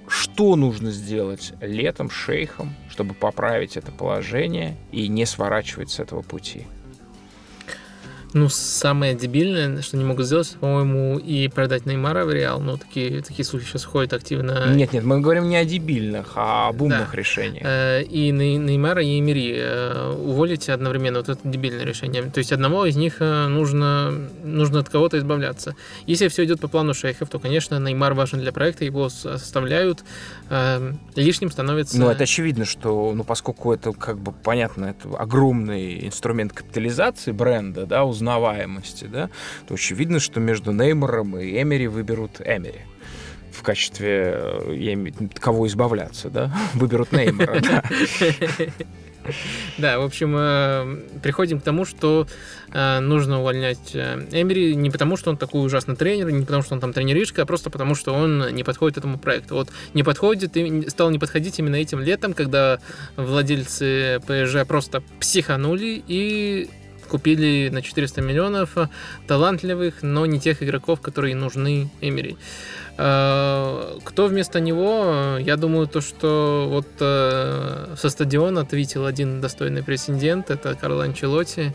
что 0.07 0.55
нужно 0.55 0.91
сделать 0.91 1.53
летом 1.62 2.10
шейхом, 2.10 2.75
чтобы 2.89 3.13
поправить 3.13 3.77
это 3.77 3.91
положение 3.91 4.77
и 4.91 5.07
не 5.07 5.25
сворачивать 5.25 5.91
с 5.91 6.00
этого 6.00 6.22
пути? 6.22 6.65
Ну, 8.34 8.50
самое 8.50 9.15
дебильное, 9.15 9.81
что 9.81 9.96
они 9.96 10.05
могут 10.05 10.25
сделать, 10.25 10.55
по-моему, 10.60 11.17
и 11.17 11.48
продать 11.48 11.86
Неймара 11.86 12.25
в 12.25 12.31
Реал. 12.31 12.60
Ну, 12.60 12.77
такие, 12.77 13.22
такие 13.22 13.46
слухи 13.46 13.65
сейчас 13.65 13.86
ходят 13.86 14.12
активно. 14.13 14.74
Нет, 14.75 14.91
нет, 14.91 15.05
мы 15.05 15.22
говорим 15.22 15.48
не 15.48 15.55
о 15.55 15.63
дебильных, 15.63 16.34
а 16.36 16.67
об 16.67 16.81
умных 16.81 17.12
Да. 17.12 17.17
решениях. 17.17 17.63
Э, 17.65 18.03
и 18.03 18.31
Ней- 18.31 18.57
Неймара, 18.57 19.01
и 19.01 19.17
Эмери 19.17 19.55
э, 19.57 20.12
уволить 20.13 20.67
одновременно. 20.67 21.19
Вот 21.19 21.29
это 21.29 21.39
дебильное 21.48 21.86
решение. 21.86 22.22
То 22.24 22.39
есть 22.39 22.51
одного 22.51 22.86
из 22.86 22.98
них 22.98 23.15
э, 23.22 23.48
нужно, 23.48 24.12
нужно 24.43 24.79
от 24.81 24.89
кого-то 24.89 25.17
избавляться. 25.17 25.75
Если 26.05 26.27
все 26.27 26.43
идет 26.43 26.60
по 26.60 26.67
плану 26.67 26.93
шейхов, 26.93 27.29
то, 27.29 27.39
конечно, 27.39 27.79
Неймар 27.79 28.13
важен 28.13 28.39
для 28.39 28.51
проекта, 28.51 28.84
его 28.84 29.07
составляют. 29.07 30.03
Э, 30.50 30.93
лишним 31.15 31.50
становится... 31.50 31.98
Ну, 31.98 32.10
это 32.10 32.24
очевидно, 32.24 32.65
что, 32.65 33.13
ну, 33.15 33.24
поскольку 33.24 33.72
это, 33.74 33.93
как 33.93 34.19
бы, 34.19 34.34
понятно, 34.34 34.86
это 34.88 35.10
огромный 35.17 36.05
инструмент 36.07 36.51
капитализации 36.51 37.31
бренда, 37.31 37.86
да, 37.86 38.03
узнаваемости, 38.27 39.05
да, 39.05 39.29
то 39.67 39.74
очевидно, 39.75 40.19
что 40.19 40.39
между 40.39 40.72
Неймаром 40.72 41.38
и 41.38 41.62
Эмери 41.62 41.88
выберут 41.88 42.41
Эмери 42.41 42.81
в 43.51 43.63
качестве 43.63 44.34
э, 44.36 44.75
я 44.75 44.93
име- 44.93 45.39
кого 45.39 45.65
избавляться, 45.67 46.29
да, 46.29 46.51
выберут 46.74 47.12
Неймара, 47.12 47.60
да. 49.77 50.00
В 50.00 50.03
общем, 50.03 50.36
э, 50.38 51.19
приходим 51.24 51.60
к 51.60 51.63
тому, 51.63 51.86
что 51.86 52.27
э, 52.72 53.00
нужно 53.00 53.39
увольнять 53.39 53.96
Эмери 53.96 54.75
не 54.75 54.89
потому, 54.91 55.17
что 55.17 55.31
он 55.31 55.38
такой 55.38 55.65
ужасный 55.65 55.96
тренер, 55.96 56.29
не 56.29 56.46
потому, 56.46 56.62
что 56.62 56.75
он 56.75 56.81
там 56.81 56.93
тренеришка, 56.93 57.41
а 57.41 57.46
просто 57.46 57.69
потому, 57.69 57.96
что 57.96 58.13
он 58.13 58.53
не 58.53 58.63
подходит 58.63 58.98
этому 59.00 59.17
проекту. 59.17 59.55
Вот 59.55 59.69
не 59.93 60.03
подходит, 60.03 60.55
и 60.55 60.88
стал 60.89 61.10
не 61.10 61.17
подходить 61.17 61.57
именно 61.60 61.77
этим 61.77 62.00
летом, 62.00 62.34
когда 62.34 62.79
владельцы 63.15 64.22
ПСЖ 64.27 64.67
просто 64.67 65.01
психанули 65.19 66.03
и 66.07 66.69
купили 67.07 67.69
на 67.71 67.81
400 67.81 68.21
миллионов 68.21 68.77
э, 68.77 68.87
талантливых, 69.27 70.03
но 70.03 70.25
не 70.25 70.39
тех 70.39 70.61
игроков, 70.63 71.01
которые 71.01 71.35
нужны 71.35 71.89
Эмери. 72.01 72.37
Э, 72.97 73.97
Кто 74.03 74.27
вместо 74.27 74.59
него? 74.59 75.37
Я 75.39 75.55
думаю, 75.57 75.87
то, 75.87 76.01
что 76.01 76.67
вот 76.69 76.87
э, 76.99 77.95
со 77.97 78.09
стадиона 78.09 78.61
ответил 78.61 79.05
один 79.05 79.41
достойный 79.41 79.83
претендент, 79.83 80.49
это 80.49 80.75
Карло 80.75 81.03
Анчелотти. 81.03 81.73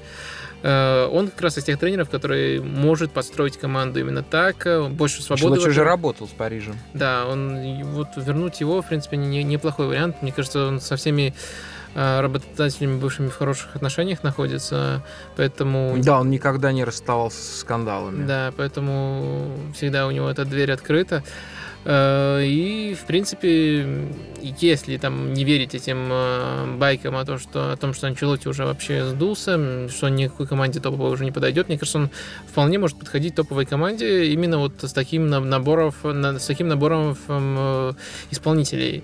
Он 0.65 1.27
как 1.29 1.41
раз 1.41 1.59
из 1.59 1.65
тех 1.65 1.77
тренеров, 1.81 2.09
который 2.09 2.61
может 2.61 3.11
построить 3.11 3.57
команду 3.59 3.99
именно 3.99 4.23
так, 4.23 4.65
больше 4.93 5.21
свободы. 5.21 5.47
Анчелотти 5.55 5.71
уже 5.71 5.83
работал 5.83 6.29
с 6.29 6.31
Парижем. 6.31 6.77
Да, 6.95 7.27
он 7.27 7.83
вот 7.83 8.11
вернуть 8.15 8.61
его, 8.61 8.81
в 8.81 8.87
принципе, 8.87 9.17
не- 9.17 9.43
неплохой 9.43 9.89
вариант. 9.89 10.23
Мне 10.23 10.31
кажется, 10.31 10.69
он 10.69 10.81
со 10.81 10.95
всеми 10.95 11.35
работодателями 11.95 12.99
бывшими 12.99 13.29
в 13.29 13.37
хороших 13.37 13.77
отношениях 13.77 14.23
находится, 14.23 15.03
поэтому 15.37 15.95
Да, 15.99 16.21
он 16.21 16.31
никогда 16.31 16.73
не 16.73 16.85
расставался 16.85 17.37
с 17.43 17.61
скандалами. 17.61 18.27
да, 18.27 18.53
поэтому 18.57 19.51
всегда 19.75 20.07
у 20.07 20.11
него 20.11 20.29
эта 20.29 20.45
дверь 20.45 20.73
открыта. 20.73 21.23
Э, 21.85 22.43
и, 22.45 22.95
в 22.95 23.07
принципе, 23.07 24.09
если 24.41 24.97
там 24.99 25.33
не 25.33 25.45
верить 25.45 25.75
этим 25.75 26.09
э, 26.11 26.77
байкам 26.77 27.17
о 27.17 27.25
том, 27.25 27.39
что, 27.39 27.73
о 27.73 27.77
том, 27.77 27.93
что 27.93 28.07
Анчелоти 28.07 28.47
уже 28.49 28.65
вообще 28.65 29.05
сдулся, 29.05 29.89
что 29.89 30.09
никакой 30.09 30.47
команде 30.47 30.81
топовой 30.81 31.13
уже 31.13 31.25
не 31.25 31.33
подойдет, 31.33 31.69
мне 31.69 31.79
кажется, 31.79 31.99
он 31.99 32.11
вполне 32.49 32.79
может 32.79 32.99
подходить 32.99 33.35
топовой 33.35 33.67
команде 33.67 34.27
именно 34.27 34.59
вот 34.59 34.75
с 34.83 34.93
таким 34.93 35.29
набором, 35.29 35.93
с 36.03 36.47
таким 36.47 36.69
набором 36.69 37.17
э, 37.29 37.93
исполнителей. 38.31 39.03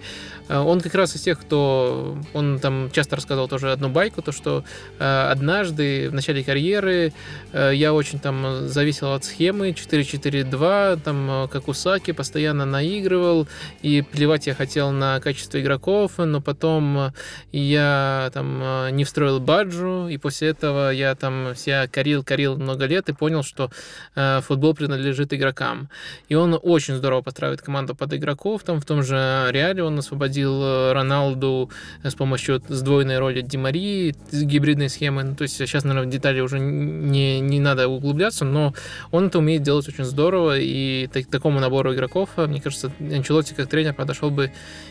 Он 0.48 0.80
как 0.80 0.94
раз 0.94 1.14
из 1.14 1.20
тех, 1.20 1.38
кто... 1.38 2.16
Он 2.32 2.58
там 2.58 2.90
часто 2.90 3.16
рассказывал 3.16 3.48
тоже 3.48 3.70
одну 3.70 3.90
байку, 3.90 4.22
то, 4.22 4.32
что 4.32 4.64
однажды 4.98 6.08
в 6.08 6.14
начале 6.14 6.42
карьеры 6.42 7.12
я 7.52 7.92
очень 7.92 8.18
там 8.18 8.66
зависел 8.66 9.12
от 9.12 9.24
схемы 9.24 9.72
4-4-2, 9.72 11.00
там 11.04 11.50
как 11.52 11.68
у 11.68 11.74
Саки, 11.74 12.12
постоянно 12.12 12.64
наигрывал, 12.70 13.46
и 13.82 14.02
плевать 14.02 14.46
я 14.46 14.54
хотел 14.54 14.90
на 14.90 15.20
качество 15.20 15.60
игроков, 15.60 16.12
но 16.18 16.40
потом 16.40 17.12
я 17.52 18.30
там 18.32 18.60
э, 18.62 18.90
не 18.90 19.04
встроил 19.04 19.40
баджу, 19.40 20.08
и 20.08 20.16
после 20.18 20.48
этого 20.48 20.90
я 20.90 21.14
там 21.14 21.54
себя 21.56 21.86
корил-корил 21.88 22.56
много 22.56 22.86
лет 22.86 23.08
и 23.08 23.12
понял, 23.12 23.42
что 23.42 23.70
э, 24.14 24.40
футбол 24.42 24.74
принадлежит 24.74 25.32
игрокам. 25.32 25.88
И 26.28 26.34
он 26.34 26.58
очень 26.62 26.94
здорово 26.94 27.22
постраивает 27.22 27.62
команду 27.62 27.94
под 27.94 28.14
игроков, 28.14 28.62
там 28.62 28.80
в 28.80 28.84
том 28.84 29.02
же 29.02 29.48
Реале 29.50 29.82
он 29.82 29.98
освободил 29.98 30.62
э, 30.62 30.92
Роналду 30.92 31.70
с 32.02 32.14
помощью 32.14 32.62
сдвоенной 32.68 33.18
роли 33.18 33.42
Димари, 33.42 34.14
гибридной 34.32 34.88
схемы. 34.88 35.24
Ну, 35.24 35.34
то 35.34 35.42
есть 35.42 35.56
сейчас, 35.56 35.84
наверное, 35.84 36.08
в 36.08 36.10
детали 36.10 36.40
уже 36.40 36.58
не, 36.58 37.40
не 37.40 37.60
надо 37.60 37.88
углубляться, 37.88 38.44
но 38.44 38.74
он 39.10 39.26
это 39.26 39.38
умеет 39.38 39.62
делать 39.62 39.88
очень 39.88 40.04
здорово, 40.04 40.58
и 40.58 41.08
так, 41.12 41.26
такому 41.26 41.60
набору 41.60 41.94
игроков, 41.94 42.30
э, 42.36 42.46
мне 42.58 42.64
кажется, 42.64 42.90
Анчелотти 43.00 43.54
как 43.54 43.68
тренер 43.68 43.94
подошел 43.94 44.30
бы 44.30 44.50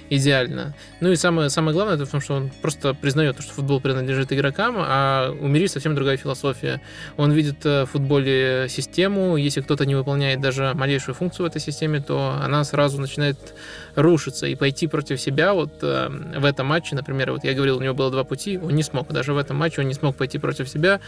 идеально. 0.10 0.74
Ну 1.02 1.12
и 1.12 1.16
самое, 1.16 1.50
самое 1.50 1.74
главное, 1.74 1.96
это 1.96 2.06
в 2.06 2.10
том, 2.10 2.22
что 2.22 2.36
он 2.36 2.50
просто 2.62 2.94
признает, 2.94 3.40
что 3.42 3.54
футбол 3.54 3.82
принадлежит 3.82 4.32
игрокам, 4.32 4.76
а 4.78 5.32
у 5.32 5.48
Мири 5.48 5.68
совсем 5.68 5.96
другая 5.96 6.18
философия. 6.18 6.82
Он 7.18 7.32
видит 7.32 7.66
э, 7.66 7.84
в 7.84 7.88
футболе 7.88 8.68
систему, 8.70 9.36
если 9.36 9.62
кто-то 9.62 9.86
не 9.86 9.96
выполняет 9.96 10.40
даже 10.40 10.72
малейшую 10.74 11.16
функцию 11.16 11.46
в 11.46 11.50
этой 11.50 11.60
системе, 11.60 12.00
то 12.00 12.40
она 12.42 12.64
сразу 12.64 13.02
начинает 13.02 13.38
рушиться, 13.98 14.46
и 14.46 14.56
пойти 14.56 14.86
против 14.88 15.20
себя 15.20 15.54
вот 15.54 15.80
э, 15.82 16.10
в 16.38 16.46
этом 16.46 16.68
матче, 16.68 16.96
например, 16.96 17.32
вот 17.32 17.44
я 17.44 17.54
говорил, 17.54 17.78
у 17.78 17.82
него 17.82 17.96
было 17.96 18.12
два 18.12 18.24
пути, 18.24 18.58
он 18.58 18.76
не 18.76 18.84
смог, 18.84 19.12
даже 19.12 19.34
в 19.34 19.38
этом 19.38 19.58
матче 19.58 19.82
он 19.82 19.88
не 19.88 19.96
смог 19.96 20.16
пойти 20.16 20.38
против 20.38 20.70
себя. 20.70 21.02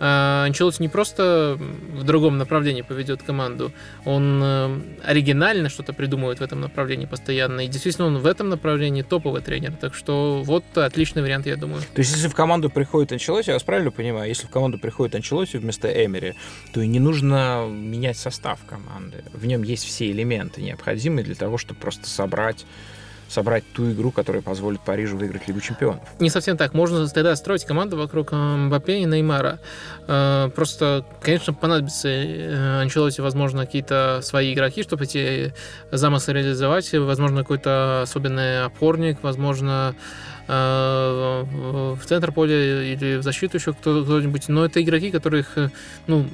Э, 0.00 0.44
Анчелотти 0.44 0.82
не 0.82 0.88
просто 0.88 1.56
в 1.56 2.02
другом 2.02 2.36
направлении 2.36 2.82
поведет 2.82 3.22
команду, 3.22 3.72
он 4.04 4.40
э, 4.42 4.80
оригинально 5.04 5.68
что-то 5.68 5.92
придумывает 5.92 6.40
в 6.40 6.42
этом 6.42 6.60
направлении 6.60 7.06
постоянно, 7.06 7.60
и 7.60 7.68
действительно 7.68 8.08
он 8.08 8.18
в 8.18 8.26
этом 8.26 8.48
направлении 8.48 9.02
топовый 9.02 9.40
тренер, 9.40 9.72
так 9.80 9.94
что 9.94 10.42
вот 10.42 10.64
отличный 10.76 11.22
вариант, 11.22 11.46
я 11.46 11.56
думаю. 11.56 11.82
То 11.82 12.00
есть 12.00 12.12
если 12.12 12.26
в 12.26 12.34
команду 12.34 12.68
приходит 12.68 13.12
Анчелотти, 13.12 13.50
я 13.50 13.54
вас 13.54 13.62
правильно 13.62 13.92
понимаю, 13.92 14.28
если 14.28 14.48
в 14.48 14.50
команду 14.50 14.80
приходит 14.80 15.14
Анчелотти 15.14 15.58
вместо 15.58 15.88
Эмери, 15.88 16.34
то 16.72 16.80
и 16.80 16.88
не 16.88 16.98
нужно 16.98 17.68
менять 17.70 18.18
состав 18.18 18.58
команды, 18.66 19.22
в 19.32 19.46
нем 19.46 19.62
есть 19.62 19.84
все 19.84 20.10
элементы 20.10 20.62
необходимые 20.62 21.24
для 21.24 21.36
того, 21.36 21.58
чтобы 21.58 21.78
просто 21.78 22.08
собрать 22.24 22.64
собрать 23.28 23.64
ту 23.72 23.90
игру, 23.90 24.10
которая 24.10 24.42
позволит 24.42 24.80
Парижу 24.80 25.16
выиграть 25.16 25.48
Лигу 25.48 25.60
Чемпионов. 25.60 26.02
Не 26.20 26.30
совсем 26.30 26.56
так. 26.56 26.74
Можно 26.74 27.06
тогда 27.08 27.34
строить 27.36 27.64
команду 27.64 27.96
вокруг 27.96 28.32
э, 28.32 28.36
Мбаппе 28.36 28.98
и 28.98 29.04
Неймара. 29.04 29.58
Э, 30.06 30.50
просто, 30.54 31.04
конечно, 31.20 31.52
понадобится 31.52 32.08
э, 32.08 32.80
Анчелоте, 32.80 33.22
возможно, 33.22 33.66
какие-то 33.66 34.20
свои 34.22 34.54
игроки, 34.54 34.82
чтобы 34.82 35.04
эти 35.04 35.52
замыслы 35.90 36.34
реализовать. 36.34 36.92
Возможно, 36.92 37.40
какой-то 37.40 38.02
особенный 38.02 38.64
опорник, 38.64 39.18
возможно, 39.22 39.94
в 40.46 41.98
центр 42.04 42.30
поля 42.30 42.82
или 42.82 43.16
в 43.16 43.22
защиту 43.22 43.56
еще 43.56 43.72
кто-нибудь. 43.72 44.48
Но 44.48 44.66
это 44.66 44.82
игроки, 44.82 45.10
которых, 45.10 45.56
ну, 46.06 46.26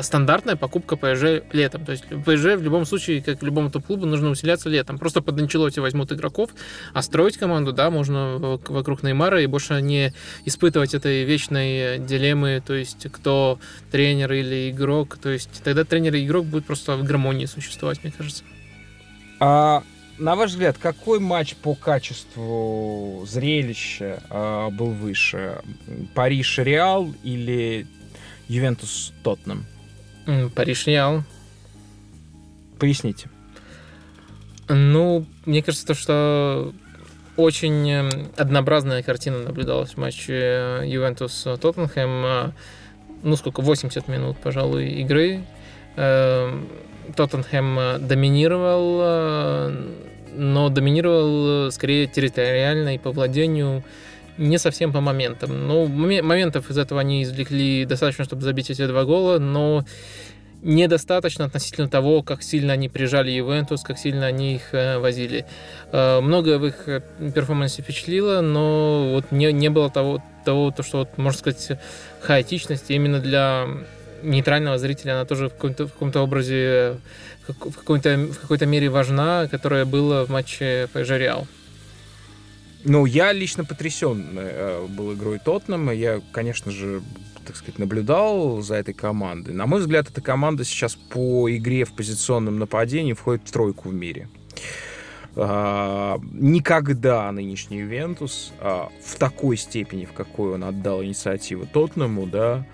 стандартная 0.00 0.56
покупка 0.56 0.96
ПСЖ 0.96 1.42
летом. 1.52 1.84
То 1.84 1.92
есть 1.92 2.04
ПСЖ 2.04 2.56
в 2.56 2.62
любом 2.62 2.84
случае, 2.84 3.22
как 3.22 3.42
любому 3.42 3.70
топ-клубу, 3.70 4.06
нужно 4.06 4.30
усиляться 4.30 4.68
летом. 4.68 4.98
Просто 4.98 5.22
под 5.22 5.38
Анчелоти 5.40 5.80
возьмут 5.80 6.12
игроков, 6.12 6.50
а 6.92 7.02
строить 7.02 7.36
команду, 7.36 7.72
да, 7.72 7.90
можно 7.90 8.38
вокруг 8.38 9.02
Неймара 9.02 9.42
и 9.42 9.46
больше 9.46 9.80
не 9.80 10.12
испытывать 10.44 10.94
этой 10.94 11.24
вечной 11.24 11.98
дилеммы, 11.98 12.62
то 12.64 12.74
есть 12.74 13.06
кто 13.10 13.58
тренер 13.90 14.32
или 14.32 14.70
игрок. 14.70 15.18
То 15.18 15.30
есть 15.30 15.62
тогда 15.62 15.84
тренер 15.84 16.14
и 16.14 16.24
игрок 16.24 16.46
будут 16.46 16.66
просто 16.66 16.96
в 16.96 17.04
гармонии 17.04 17.46
существовать, 17.46 18.02
мне 18.02 18.12
кажется. 18.16 18.44
А 19.40 19.82
на 20.18 20.36
ваш 20.36 20.50
взгляд, 20.50 20.76
какой 20.78 21.18
матч 21.18 21.56
по 21.56 21.74
качеству 21.74 23.24
зрелища 23.26 24.22
э, 24.30 24.68
был 24.70 24.90
выше? 24.90 25.60
Париж-Реал 26.14 27.12
или 27.24 27.86
Ювентус 28.48 29.12
Тоттенхэм. 29.22 29.64
Париж 30.54 30.86
Реал. 30.86 31.24
Поясните. 32.78 33.28
Ну, 34.68 35.26
мне 35.44 35.62
кажется, 35.62 35.86
то, 35.86 35.94
что 35.94 36.72
очень 37.36 37.90
эм, 37.90 38.28
однообразная 38.36 39.02
картина 39.02 39.38
наблюдалась 39.38 39.90
в 39.92 39.96
матче 39.96 40.34
э, 40.34 40.82
Ювентус-Тоттенхэм. 40.86 42.24
Э, 42.24 42.50
ну, 43.22 43.36
сколько, 43.36 43.60
80 43.62 44.08
минут, 44.08 44.36
пожалуй, 44.38 44.88
игры. 45.00 45.44
Эм, 45.96 46.68
Тоттенхэм 47.16 47.78
э, 47.78 47.98
доминировал, 47.98 49.72
но 50.34 50.68
доминировал 50.68 51.70
скорее 51.72 52.06
территориально 52.06 52.94
и 52.94 52.98
по 52.98 53.10
владению 53.10 53.82
не 54.38 54.58
совсем 54.58 54.92
по 54.92 55.00
моментам. 55.00 55.66
Ну, 55.66 55.86
моментов 55.86 56.70
из 56.70 56.78
этого 56.78 57.00
они 57.00 57.22
извлекли 57.22 57.84
достаточно, 57.84 58.24
чтобы 58.24 58.42
забить 58.42 58.70
эти 58.70 58.86
два 58.86 59.04
гола, 59.04 59.38
но 59.38 59.84
недостаточно 60.62 61.44
относительно 61.44 61.88
того, 61.88 62.22
как 62.22 62.42
сильно 62.42 62.72
они 62.72 62.88
прижали 62.88 63.30
Ювентус, 63.30 63.82
как 63.82 63.98
сильно 63.98 64.26
они 64.26 64.54
их 64.54 64.72
э, 64.72 64.98
возили. 64.98 65.44
Э, 65.90 66.20
многое 66.20 66.58
в 66.58 66.66
их 66.66 66.88
э, 66.88 67.02
перформансе 67.34 67.82
впечатлило, 67.82 68.40
но 68.40 69.10
вот 69.12 69.32
не, 69.32 69.52
не 69.52 69.68
было 69.70 69.90
того, 69.90 70.22
того 70.44 70.70
то, 70.70 70.82
что, 70.84 70.98
вот, 70.98 71.18
можно 71.18 71.38
сказать, 71.38 71.78
хаотичности 72.20 72.92
именно 72.92 73.18
для 73.18 73.66
нейтрального 74.22 74.78
зрителя 74.78 75.14
она 75.14 75.24
тоже 75.24 75.48
в 75.48 75.54
каком-то, 75.54 75.88
в 75.88 75.92
каком-то 75.92 76.20
образе, 76.20 76.96
в, 77.48 77.54
какой-то, 77.54 78.16
в 78.16 78.38
какой-то 78.38 78.66
мере 78.66 78.88
важна, 78.88 79.48
которая 79.48 79.84
была 79.84 80.24
в 80.24 80.30
матче 80.30 80.88
PSG 80.94 81.18
Реал. 81.18 81.48
Ну, 82.84 83.06
я 83.06 83.32
лично 83.32 83.64
потрясен 83.64 84.26
э, 84.36 84.86
был 84.88 85.14
игрой 85.14 85.38
Тоттенхэма. 85.38 85.92
Я, 85.92 86.20
конечно 86.32 86.70
же, 86.72 87.02
так 87.46 87.56
сказать, 87.56 87.78
наблюдал 87.78 88.60
за 88.60 88.76
этой 88.76 88.94
командой. 88.94 89.54
На 89.54 89.66
мой 89.66 89.80
взгляд, 89.80 90.10
эта 90.10 90.20
команда 90.20 90.64
сейчас 90.64 90.96
по 90.96 91.48
игре 91.54 91.84
в 91.84 91.92
позиционном 91.92 92.58
нападении 92.58 93.12
входит 93.12 93.48
в 93.48 93.52
тройку 93.52 93.88
в 93.88 93.94
мире. 93.94 94.28
А, 95.34 96.18
никогда 96.32 97.30
нынешний 97.32 97.78
Ювентус 97.78 98.52
а, 98.60 98.90
в 99.04 99.16
такой 99.16 99.56
степени, 99.56 100.04
в 100.04 100.12
какой 100.12 100.54
он 100.54 100.64
отдал 100.64 101.02
инициативу 101.02 101.66
Тоттенему, 101.66 102.26
да, 102.26 102.66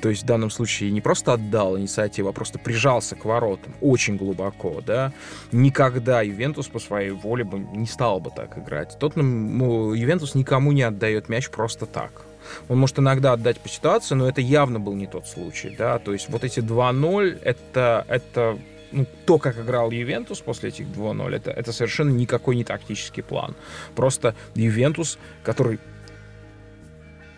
то 0.00 0.08
есть 0.08 0.22
в 0.22 0.26
данном 0.26 0.50
случае 0.50 0.90
не 0.90 1.00
просто 1.00 1.32
отдал 1.32 1.78
инициативу, 1.78 2.28
а 2.28 2.32
просто 2.32 2.58
прижался 2.58 3.16
к 3.16 3.24
воротам 3.24 3.74
очень 3.80 4.16
глубоко, 4.16 4.80
да, 4.84 5.12
никогда 5.52 6.22
Ювентус 6.22 6.68
по 6.68 6.78
своей 6.78 7.10
воле 7.10 7.44
бы 7.44 7.58
не 7.58 7.86
стал 7.86 8.20
бы 8.20 8.30
так 8.30 8.58
играть. 8.58 8.96
Тот, 8.98 9.16
ну, 9.16 9.92
Ювентус 9.92 10.34
никому 10.34 10.72
не 10.72 10.82
отдает 10.82 11.28
мяч 11.28 11.50
просто 11.50 11.86
так. 11.86 12.22
Он 12.68 12.78
может 12.78 12.98
иногда 12.98 13.32
отдать 13.32 13.60
по 13.60 13.68
ситуации, 13.68 14.14
но 14.14 14.28
это 14.28 14.40
явно 14.40 14.80
был 14.80 14.94
не 14.94 15.06
тот 15.06 15.26
случай, 15.26 15.74
да, 15.76 15.98
то 15.98 16.12
есть 16.12 16.28
вот 16.28 16.44
эти 16.44 16.60
2-0, 16.60 17.40
это, 17.42 18.06
это 18.08 18.58
ну, 18.92 19.06
то, 19.26 19.38
как 19.38 19.58
играл 19.58 19.90
Ювентус 19.90 20.40
после 20.40 20.70
этих 20.70 20.86
2-0, 20.86 21.34
это, 21.34 21.50
это 21.50 21.72
совершенно 21.72 22.10
никакой 22.10 22.56
не 22.56 22.64
тактический 22.64 23.22
план. 23.22 23.54
Просто 23.94 24.34
Ювентус, 24.54 25.18
который 25.42 25.78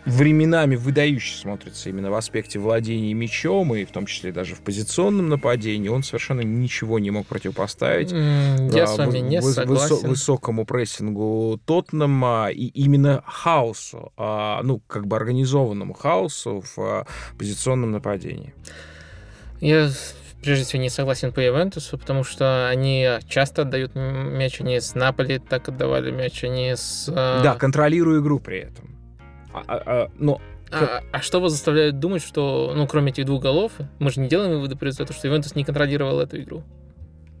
временами 0.05 0.75
выдающе 0.75 1.37
смотрится 1.37 1.89
именно 1.89 2.11
в 2.11 2.15
аспекте 2.15 2.59
владения 2.59 3.13
мячом, 3.13 3.75
и 3.75 3.85
в 3.85 3.91
том 3.91 4.05
числе 4.05 4.31
даже 4.31 4.55
в 4.55 4.61
позиционном 4.61 5.29
нападении, 5.29 5.89
он 5.89 6.03
совершенно 6.03 6.41
ничего 6.41 6.99
не 6.99 7.11
мог 7.11 7.27
противопоставить. 7.27 8.11
Я 8.11 8.83
а, 8.83 8.87
с 8.87 8.97
вами 8.97 9.19
не 9.19 9.37
выс- 9.37 9.53
согласен. 9.53 10.09
высокому 10.09 10.65
прессингу 10.65 11.59
Тоттенема 11.65 12.49
и 12.51 12.67
именно 12.67 13.23
хаосу, 13.25 14.11
а, 14.17 14.61
ну, 14.63 14.81
как 14.87 15.07
бы 15.07 15.15
организованному 15.15 15.93
хаосу 15.93 16.63
в 16.75 16.79
а, 16.79 17.07
позиционном 17.37 17.91
нападении. 17.91 18.53
Я 19.59 19.91
прежде 20.41 20.65
всего 20.65 20.81
не 20.81 20.89
согласен 20.89 21.31
по 21.31 21.45
Ивентусу, 21.45 21.97
потому 21.97 22.23
что 22.23 22.67
они 22.67 23.07
часто 23.27 23.61
отдают 23.61 23.93
мяч, 23.93 24.59
они 24.59 24.79
с 24.79 24.95
Наполи 24.95 25.37
так 25.37 25.69
отдавали 25.69 26.11
мяч, 26.11 26.43
они 26.43 26.71
с... 26.75 27.05
Да, 27.07 27.55
контролируя 27.55 28.19
игру 28.19 28.39
при 28.39 28.59
этом. 28.59 29.00
А, 29.53 29.63
а, 29.67 30.11
но 30.17 30.41
а, 30.71 31.01
а 31.11 31.21
что 31.21 31.39
вас 31.41 31.51
заставляет 31.51 31.99
думать, 31.99 32.23
что, 32.23 32.73
ну, 32.75 32.87
кроме 32.87 33.11
этих 33.11 33.25
двух 33.25 33.41
голов, 33.43 33.73
мы 33.99 34.09
же 34.09 34.21
не 34.21 34.29
делаем 34.29 34.51
выводы 34.51 34.75
про 34.75 34.91
то, 34.91 35.11
что 35.11 35.27
Ювентус 35.27 35.55
не 35.55 35.65
контролировал 35.65 36.19
эту 36.19 36.39
игру? 36.41 36.63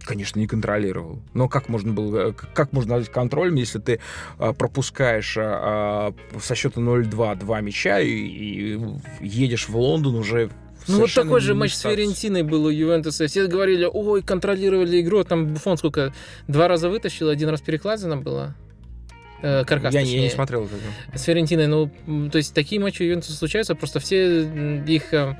Конечно, 0.03 0.39
не 0.39 0.47
контролировал. 0.47 1.21
Но 1.33 1.47
как 1.47 1.69
можно 1.69 1.93
было, 1.93 2.29
э, 2.29 2.33
как 2.33 2.73
можно 2.73 2.95
назвать 2.95 3.13
контролем, 3.13 3.55
если 3.55 3.79
ты 3.79 3.99
а, 4.39 4.51
пропускаешь 4.51 5.37
а, 5.37 6.13
а, 6.33 6.39
со 6.39 6.55
счета 6.55 6.81
0-2 6.81 7.35
два 7.35 7.61
мяча 7.61 7.99
и, 7.99 8.09
и 8.09 8.79
едешь 9.21 9.69
в 9.69 9.77
Лондон 9.77 10.15
уже 10.15 10.49
ну 10.87 11.01
вот 11.01 11.13
такой 11.13 11.41
же 11.41 11.53
матч 11.53 11.75
с 11.75 11.81
Ферентиной 11.81 12.41
был 12.41 12.65
у 12.65 12.69
Ювентуса. 12.69 13.27
Все 13.27 13.45
говорили, 13.45 13.87
ой, 13.91 14.23
контролировали 14.23 14.99
игру. 15.01 15.23
Там 15.23 15.53
Буфон 15.53 15.77
сколько? 15.77 16.11
Два 16.47 16.67
раза 16.67 16.89
вытащил, 16.89 17.29
один 17.29 17.49
раз 17.49 17.61
перекладина 17.61 18.17
была. 18.17 18.55
Э, 19.41 19.63
каркас, 19.65 19.93
я, 19.93 20.01
я 20.01 20.21
не 20.21 20.29
смотрел 20.29 20.65
это. 20.65 21.17
С 21.17 21.23
Ферентиной. 21.23 21.67
Ну, 21.67 21.89
то 22.29 22.37
есть 22.37 22.53
такие 22.53 22.79
матчи 22.81 23.01
у 23.01 23.05
Ювентуса 23.05 23.33
случаются, 23.33 23.75
просто 23.75 23.99
все 23.99 24.43
их 24.85 25.13
э, 25.13 25.37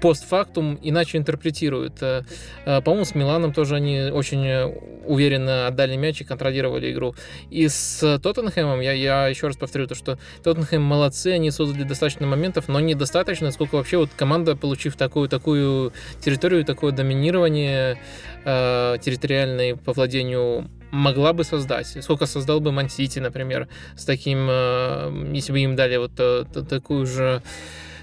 постфактум 0.00 0.78
иначе 0.82 1.18
интерпретируют. 1.18 2.02
Э, 2.02 2.22
по-моему, 2.64 3.04
с 3.04 3.14
Миланом 3.14 3.52
тоже 3.52 3.76
они 3.76 4.10
очень 4.12 4.80
уверенно 5.04 5.66
отдали 5.66 5.96
мяч 5.96 6.20
и 6.20 6.24
контролировали 6.24 6.92
игру. 6.92 7.14
И 7.50 7.68
с 7.68 8.18
Тоттенхэмом, 8.22 8.80
я, 8.80 8.92
я 8.92 9.28
еще 9.28 9.48
раз 9.48 9.56
повторю, 9.56 9.86
то, 9.86 9.94
что 9.94 10.18
Тоттенхэм 10.42 10.82
молодцы, 10.82 11.28
они 11.28 11.50
создали 11.50 11.82
достаточно 11.82 12.26
моментов, 12.26 12.68
но 12.68 12.80
недостаточно, 12.80 13.50
сколько 13.50 13.76
вообще 13.76 13.98
вот 13.98 14.10
команда, 14.16 14.56
получив 14.56 14.96
такую, 14.96 15.28
такую 15.28 15.92
территорию, 16.20 16.64
такое 16.64 16.92
доминирование 16.92 17.98
э, 18.44 18.96
территориальное 19.02 19.76
по 19.76 19.92
владению 19.92 20.70
могла 20.92 21.32
бы 21.32 21.42
создать. 21.42 21.96
Сколько 22.00 22.26
создал 22.26 22.60
бы 22.60 22.70
Мансити, 22.70 23.18
например, 23.18 23.68
с 23.96 24.04
таким, 24.04 24.46
э, 24.48 25.30
если 25.32 25.52
бы 25.52 25.58
им 25.58 25.74
дали 25.74 25.96
вот 25.96 26.12
э, 26.18 26.44
такую 26.68 27.06
же 27.06 27.42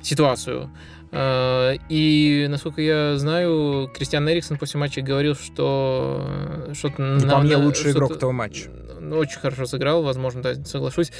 ситуацию. 0.02 0.70
Э, 1.12 1.76
и, 1.88 2.48
насколько 2.50 2.82
я 2.82 3.18
знаю, 3.18 3.90
Кристиан 3.96 4.28
Эриксон 4.28 4.58
после 4.58 4.80
матча 4.80 5.02
говорил, 5.02 5.36
что 5.36 6.70
что-то... 6.74 7.02
Не 7.02 7.30
по 7.30 7.40
мне 7.40 7.56
лучший 7.56 7.92
игрок 7.92 8.12
этого 8.12 8.32
матча. 8.32 8.70
Очень 9.12 9.40
хорошо 9.40 9.66
сыграл, 9.66 10.04
возможно, 10.04 10.42
да, 10.42 10.56
соглашусь. 10.66 11.12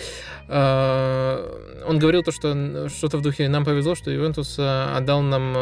Э, 0.48 1.84
он 1.88 2.00
говорил 2.00 2.24
то, 2.24 2.32
что 2.32 2.90
что-то 2.90 3.18
в 3.18 3.22
духе 3.22 3.50
«нам 3.50 3.66
повезло, 3.66 3.96
что 3.96 4.12
Ювентус 4.12 4.58
э, 4.60 4.94
отдал 4.96 5.22
нам 5.22 5.54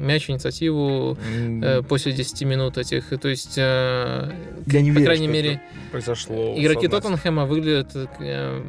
мяч, 0.00 0.30
инициативу 0.30 1.16
mm. 1.16 1.84
после 1.84 2.12
10 2.12 2.42
минут 2.42 2.78
этих». 2.78 3.08
То 3.20 3.28
есть, 3.28 3.56
я 3.56 4.30
не 4.66 4.90
по 4.90 4.96
верю, 4.96 5.04
крайней 5.04 5.28
мере, 5.28 5.62
произошло. 5.90 6.54
Игроки 6.56 6.88
Тоттенхэма 6.88 7.46
выглядят, 7.46 7.94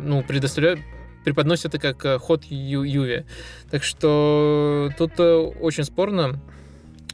ну, 0.04 0.24
предоставляют 0.24 0.80
преподносят 1.24 1.76
это 1.76 1.80
как 1.80 2.06
э, 2.06 2.18
ход 2.18 2.44
Ю 2.46 2.84
Юве. 2.84 3.26
Так 3.70 3.84
что 3.84 4.90
тут 4.98 5.12
э, 5.20 5.36
очень 5.36 5.84
спорно. 5.84 6.40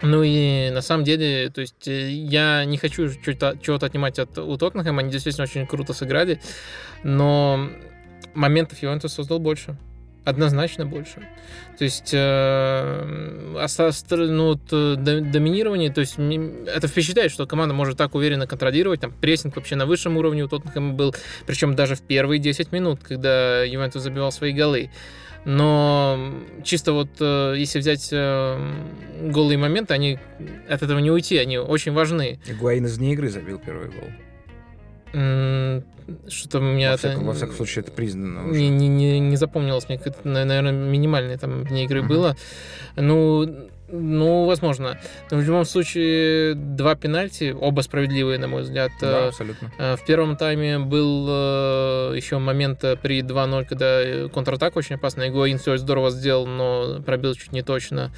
Ну 0.01 0.23
и 0.23 0.69
на 0.71 0.81
самом 0.81 1.03
деле, 1.05 1.49
то 1.49 1.62
есть 1.62 1.88
э, 1.88 2.10
я 2.10 2.65
не 2.65 2.77
хочу 2.77 3.10
чего-то 3.10 3.86
отнимать 3.86 4.19
от 4.19 4.38
у 4.38 4.58
Тоттенхэма, 4.58 4.99
они 4.99 5.12
действительно 5.12 5.45
очень 5.45 5.65
круто 5.65 5.93
сыграли, 5.93 6.41
но 7.03 7.69
моментов 8.34 8.81
Ювентус 8.84 9.13
создал 9.13 9.39
больше 9.39 9.77
однозначно 10.25 10.86
больше. 10.86 11.27
То 11.77 11.84
есть 11.84 12.10
э, 12.13 13.67
ну, 14.10 14.60
э, 14.71 14.95
доминирование, 14.95 15.93
то 15.93 16.01
есть 16.01 16.15
это 16.17 16.88
впечатляет, 16.88 17.31
что 17.31 17.45
команда 17.45 17.73
может 17.73 17.97
так 17.97 18.15
уверенно 18.15 18.47
контролировать, 18.47 19.01
там 19.01 19.13
прессинг 19.13 19.55
вообще 19.55 19.75
на 19.75 19.86
высшем 19.86 20.17
уровне 20.17 20.43
у 20.43 20.47
Тоттенхэма 20.47 20.93
был, 20.93 21.15
причем 21.45 21.75
даже 21.75 21.95
в 21.95 22.01
первые 22.01 22.39
10 22.39 22.71
минут, 22.71 23.01
когда 23.03 23.63
Ювентус 23.63 24.01
забивал 24.01 24.31
свои 24.31 24.51
голы. 24.51 24.89
Но 25.45 26.34
чисто 26.63 26.93
вот 26.93 27.10
э, 27.19 27.53
если 27.58 27.79
взять 27.79 28.10
э, 28.12 28.73
голые 29.21 29.58
моменты, 29.60 29.93
они 29.93 30.17
от 30.67 30.81
этого 30.81 30.97
не 30.99 31.12
уйти, 31.12 31.38
они 31.38 31.60
очень 31.60 31.93
важны. 31.93 32.39
Гуаин 32.60 32.86
из 32.86 32.99
игры 32.99 33.29
забил 33.29 33.60
первый 33.60 33.89
гол. 33.89 34.10
Что-то 36.27 36.60
у 36.60 36.62
меня... 36.62 36.91
Во 36.91 36.97
всяком, 36.97 37.21
это... 37.21 37.27
во 37.27 37.34
всяком 37.34 37.55
случае, 37.55 37.84
это 37.84 37.91
признано 37.91 38.49
уже. 38.49 38.60
Не, 38.60 38.69
не, 38.69 38.88
не, 38.88 39.19
не 39.19 39.36
запомнилось 39.38 39.88
мне, 39.88 39.99
наверное, 40.23 40.71
минимальное 40.71 41.38
там 41.38 41.63
вне 41.63 41.86
игры 41.86 42.01
uh-huh. 42.01 42.08
было. 42.08 42.36
Ну, 42.95 43.69
ну, 43.88 44.45
возможно. 44.45 44.98
Но 45.32 45.38
в 45.38 45.41
любом 45.41 45.65
случае, 45.65 46.56
два 46.56 46.95
пенальти, 46.95 47.56
оба 47.60 47.82
справедливые, 47.82 48.39
на 48.39 48.48
мой 48.48 48.63
взгляд. 48.63 48.91
Да, 49.00 49.28
абсолютно. 49.28 49.71
Э, 49.78 49.95
в 49.95 50.06
первом 50.06 50.38
тайме 50.38 50.80
был 50.80 51.28
э, 51.30 52.13
еще 52.15 52.39
момент 52.39 52.80
при 53.02 53.21
2-0, 53.21 53.65
когда 53.65 54.28
контратака 54.30 54.78
очень 54.78 54.95
опасная. 54.95 55.30
Гуаин 55.30 55.60
все 55.60 55.78
здорово 55.78 56.10
сделал, 56.12 56.48
но 56.48 57.02
пробил 57.06 57.36
чуть 57.36 57.52
не 57.52 57.62
точно. 57.62 58.12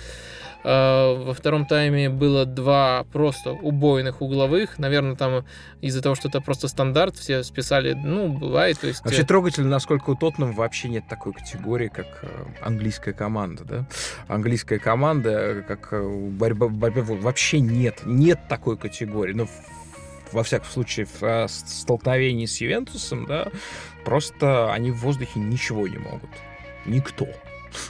Э, 0.68 1.24
во 1.24 1.34
втором 1.34 1.66
тайме 1.66 2.10
было 2.10 2.46
два 2.46 3.06
просто 3.14 3.52
убойных 3.52 4.22
угловых. 4.22 4.78
Наверное, 4.80 5.16
там 5.16 5.46
из-за 5.80 6.02
того, 6.02 6.14
что 6.16 6.28
это 6.28 6.42
просто 6.42 6.68
стандарт, 6.68 7.16
все 7.16 7.42
списали, 7.44 7.94
ну, 7.94 8.28
бывает. 8.28 8.78
То 8.78 8.88
есть... 8.88 9.02
Вообще 9.06 9.22
э, 9.22 9.26
трогательно, 9.26 9.70
насколько 9.70 10.10
у 10.10 10.16
Тоттенхэма 10.16 10.52
вообще 10.52 10.90
нет 10.90 11.06
такой 11.08 11.32
категории, 11.32 11.88
как 11.88 12.20
э, 12.22 12.28
английская 12.62 13.14
команда, 13.14 13.64
да? 13.64 13.88
Английская 14.28 14.78
команда, 14.78 15.64
как 15.66 15.94
борьба, 16.34 16.68
борьба 16.68 17.02
вообще 17.02 17.62
нет. 17.62 18.02
Нет 18.04 18.42
такой 18.50 18.76
категории. 18.76 19.32
Ну, 19.32 19.48
во 20.34 20.44
всяком 20.44 20.68
случае, 20.68 21.08
в 21.22 21.48
столкновении 21.48 22.46
с 22.46 22.60
Ювентусом, 22.60 23.26
да, 23.26 23.48
просто 24.04 24.74
они 24.74 24.92
в 24.92 24.98
воздухе 24.98 25.40
ничего 25.40 25.88
не 25.88 25.98
могут. 25.98 26.30
Никто 26.86 27.26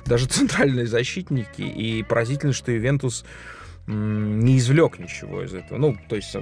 даже 0.06 0.26
центральные 0.28 0.88
защитники. 0.88 1.62
И 1.62 2.04
поразительно, 2.04 2.54
что 2.54 2.72
Ювентус 2.72 3.26
не 3.88 4.58
извлек 4.58 5.00
ничего 5.00 5.44
из 5.44 5.54
этого. 5.54 5.78
Ну, 5.78 5.98
то 6.10 6.18
есть 6.18 6.36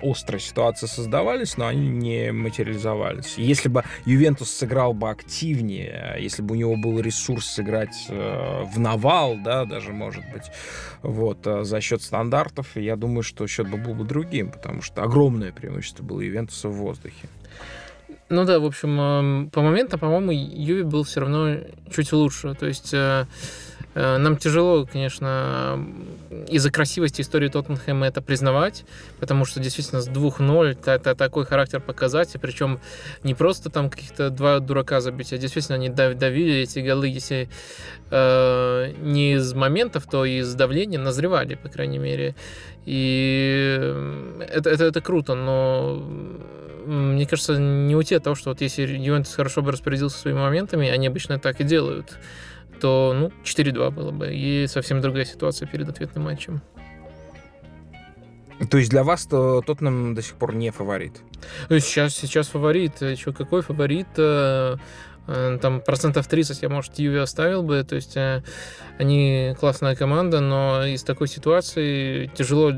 острые 0.00 0.40
ситуации 0.40 0.86
создавались, 0.86 1.56
но 1.56 1.66
они 1.66 1.88
не 1.88 2.32
материализовались. 2.32 3.34
Если 3.36 3.68
бы 3.68 3.84
Ювентус 4.04 4.50
сыграл 4.50 4.94
бы 4.94 5.10
активнее, 5.10 6.16
если 6.18 6.42
бы 6.42 6.54
у 6.54 6.58
него 6.58 6.76
был 6.76 7.00
ресурс 7.00 7.46
сыграть 7.46 8.06
э, 8.08 8.64
в 8.64 8.78
навал, 8.78 9.38
да, 9.42 9.64
даже, 9.64 9.92
может 9.92 10.24
быть, 10.32 10.50
вот, 11.02 11.46
э, 11.46 11.64
за 11.64 11.80
счет 11.80 12.02
стандартов, 12.02 12.68
я 12.76 12.96
думаю, 12.96 13.22
что 13.22 13.46
счет 13.46 13.70
бы 13.70 13.76
был 13.76 13.94
бы 13.94 14.04
другим, 14.04 14.50
потому 14.50 14.82
что 14.82 15.02
огромное 15.02 15.52
преимущество 15.52 16.02
было 16.02 16.20
Ювентуса 16.20 16.68
в 16.68 16.74
воздухе. 16.74 17.28
Ну 18.32 18.46
да, 18.46 18.58
в 18.60 18.64
общем, 18.64 18.98
эм, 18.98 19.50
по 19.50 19.60
моментам, 19.60 20.00
по-моему, 20.00 20.32
Юви 20.32 20.84
был 20.84 21.02
все 21.04 21.20
равно 21.20 21.58
чуть 21.94 22.14
лучше. 22.14 22.54
То 22.54 22.64
есть 22.64 22.94
э, 22.94 23.26
э, 23.94 24.16
нам 24.16 24.38
тяжело, 24.38 24.86
конечно, 24.90 25.86
из-за 26.48 26.70
красивости 26.70 27.20
истории 27.20 27.48
Тоттенхэма 27.48 28.06
это 28.06 28.22
признавать, 28.22 28.86
потому 29.20 29.44
что 29.44 29.60
действительно 29.60 30.00
с 30.00 30.08
2-0 30.08 30.78
это 30.86 31.14
такой 31.14 31.44
характер 31.44 31.80
показать, 31.80 32.34
причем 32.40 32.80
не 33.22 33.34
просто 33.34 33.68
там 33.68 33.90
каких-то 33.90 34.30
два 34.30 34.60
дурака 34.60 35.02
забить, 35.02 35.34
а 35.34 35.36
действительно 35.36 35.76
они 35.76 35.90
давили 35.90 36.54
эти 36.54 36.78
голы, 36.78 37.08
если 37.08 37.50
э, 38.10 38.94
не 39.02 39.34
из 39.34 39.52
моментов, 39.52 40.06
то 40.10 40.24
из 40.24 40.54
давления 40.54 40.98
назревали, 40.98 41.56
по 41.56 41.68
крайней 41.68 41.98
мере. 41.98 42.34
И 42.86 43.78
это, 44.40 44.70
это, 44.70 44.84
это 44.84 45.00
круто, 45.02 45.34
но 45.34 46.02
мне 46.92 47.26
кажется, 47.26 47.58
не 47.58 47.96
уйти 47.96 48.14
от 48.14 48.24
того, 48.24 48.36
что 48.36 48.50
вот 48.50 48.60
если 48.60 48.82
Ювентус 48.82 49.34
хорошо 49.34 49.62
бы 49.62 49.72
распорядился 49.72 50.18
своими 50.18 50.38
моментами, 50.38 50.88
они 50.88 51.06
обычно 51.06 51.38
так 51.38 51.60
и 51.60 51.64
делают, 51.64 52.18
то, 52.80 53.14
ну, 53.16 53.32
4-2 53.44 53.90
было 53.90 54.10
бы. 54.10 54.34
И 54.34 54.66
совсем 54.66 55.00
другая 55.00 55.24
ситуация 55.24 55.66
перед 55.66 55.88
ответным 55.88 56.24
матчем. 56.24 56.62
То 58.70 58.78
есть 58.78 58.90
для 58.90 59.02
вас 59.02 59.26
то 59.26 59.60
Тоттенхэм 59.62 60.14
до 60.14 60.22
сих 60.22 60.34
пор 60.34 60.54
не 60.54 60.70
фаворит? 60.70 61.22
Сейчас, 61.68 62.14
сейчас 62.14 62.48
фаворит. 62.48 63.00
Еще 63.00 63.32
какой 63.32 63.62
фаворит? 63.62 64.08
Э, 65.26 65.58
там 65.60 65.80
процентов 65.80 66.26
30 66.26 66.62
я, 66.62 66.68
может, 66.68 66.98
Юви 66.98 67.18
оставил 67.18 67.62
бы, 67.62 67.84
то 67.84 67.94
есть 67.94 68.16
э, 68.16 68.42
они 68.98 69.54
классная 69.58 69.94
команда, 69.94 70.40
но 70.40 70.84
из 70.84 71.02
такой 71.04 71.28
ситуации 71.28 72.26
тяжело 72.34 72.72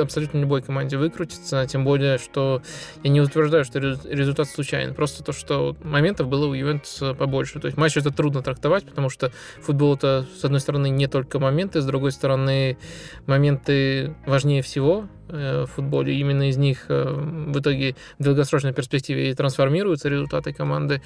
абсолютно 0.00 0.38
любой 0.38 0.62
команде 0.62 0.96
выкрутиться, 0.96 1.66
тем 1.66 1.84
более, 1.84 2.18
что 2.18 2.62
я 3.02 3.10
не 3.10 3.20
утверждаю, 3.20 3.64
что 3.64 3.78
результат 3.78 4.48
случайен, 4.48 4.94
просто 4.94 5.24
то, 5.24 5.32
что 5.32 5.76
моментов 5.82 6.28
было 6.28 6.46
у 6.46 6.54
Ювентуса 6.54 7.14
побольше, 7.14 7.58
то 7.58 7.66
есть 7.66 7.76
матч 7.76 7.96
это 7.96 8.10
трудно 8.10 8.42
трактовать, 8.42 8.86
потому 8.86 9.10
что 9.10 9.32
футбол 9.60 9.96
это, 9.96 10.26
с 10.38 10.44
одной 10.44 10.60
стороны, 10.60 10.88
не 10.88 11.08
только 11.08 11.38
моменты, 11.38 11.80
с 11.80 11.84
другой 11.84 12.12
стороны, 12.12 12.78
моменты 13.26 14.14
важнее 14.26 14.62
всего, 14.62 15.08
в 15.28 15.66
футболе. 15.66 16.14
Именно 16.18 16.48
из 16.48 16.56
них 16.56 16.86
в 16.88 17.58
итоге 17.58 17.94
в 18.18 18.22
долгосрочной 18.22 18.72
перспективе 18.72 19.30
и 19.30 19.34
трансформируются 19.34 20.08
результаты 20.08 20.52
команды. 20.52 21.00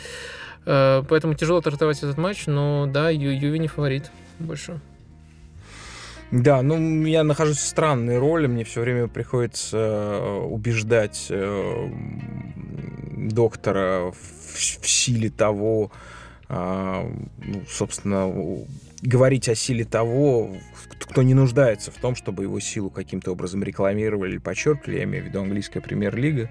Э, 0.67 1.03
поэтому 1.09 1.35
тяжело 1.35 1.61
трактовать 1.61 1.99
этот 1.99 2.19
матч, 2.19 2.47
но 2.47 2.87
да, 2.87 3.11
Ю 3.11 3.31
Юви 3.31 3.59
не 3.59 3.69
фаворит 3.69 4.11
больше. 4.39 4.81
Да, 6.31 6.63
ну 6.63 7.05
я 7.07 7.25
нахожусь 7.25 7.59
в 7.59 7.67
странной 7.67 8.19
роли, 8.19 8.47
мне 8.47 8.65
все 8.65 8.83
время 8.83 9.09
приходится 9.09 9.77
э, 9.77 10.41
убеждать 10.43 11.27
э, 11.31 11.91
доктора 13.17 14.13
в, 14.13 14.55
в 14.55 14.89
силе 14.89 15.31
того, 15.31 15.91
ну, 16.49 17.63
собственно, 17.69 18.27
говорить 19.03 19.49
о 19.49 19.55
силе 19.55 19.85
того, 19.85 20.57
кто 21.01 21.23
не 21.23 21.35
нуждается 21.35 21.91
в 21.91 21.97
том, 21.97 22.15
чтобы 22.15 22.45
его 22.45 22.61
силу 22.61 22.91
каким-то 22.91 23.33
образом 23.33 23.63
рекламировали 23.63 24.33
или 24.33 24.39
подчеркивали. 24.39 24.99
Я 24.99 25.05
имею 25.05 25.25
в 25.25 25.27
виду 25.29 25.41
английская 25.41 25.81
премьер-лига 25.81 26.51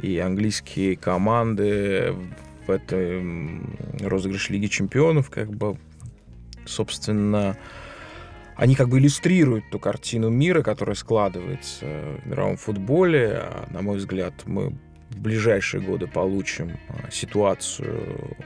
и 0.00 0.18
английские 0.18 0.96
команды 0.96 2.14
в 2.66 2.70
этом 2.70 3.76
розыгрыше 4.00 4.52
Лиги 4.52 4.66
Чемпионов, 4.66 5.30
как 5.30 5.50
бы, 5.50 5.78
собственно, 6.64 7.56
они 8.56 8.74
как 8.74 8.88
бы 8.88 8.98
иллюстрируют 8.98 9.64
ту 9.70 9.78
картину 9.78 10.30
мира, 10.30 10.62
которая 10.62 10.96
складывается 10.96 11.86
в 12.24 12.26
мировом 12.26 12.56
футболе. 12.56 13.40
А, 13.42 13.66
на 13.70 13.82
мой 13.82 13.98
взгляд, 13.98 14.34
мы 14.46 14.70
в 15.10 15.18
ближайшие 15.18 15.80
годы 15.82 16.06
получим 16.06 16.78
а, 16.88 17.10
ситуацию 17.10 18.36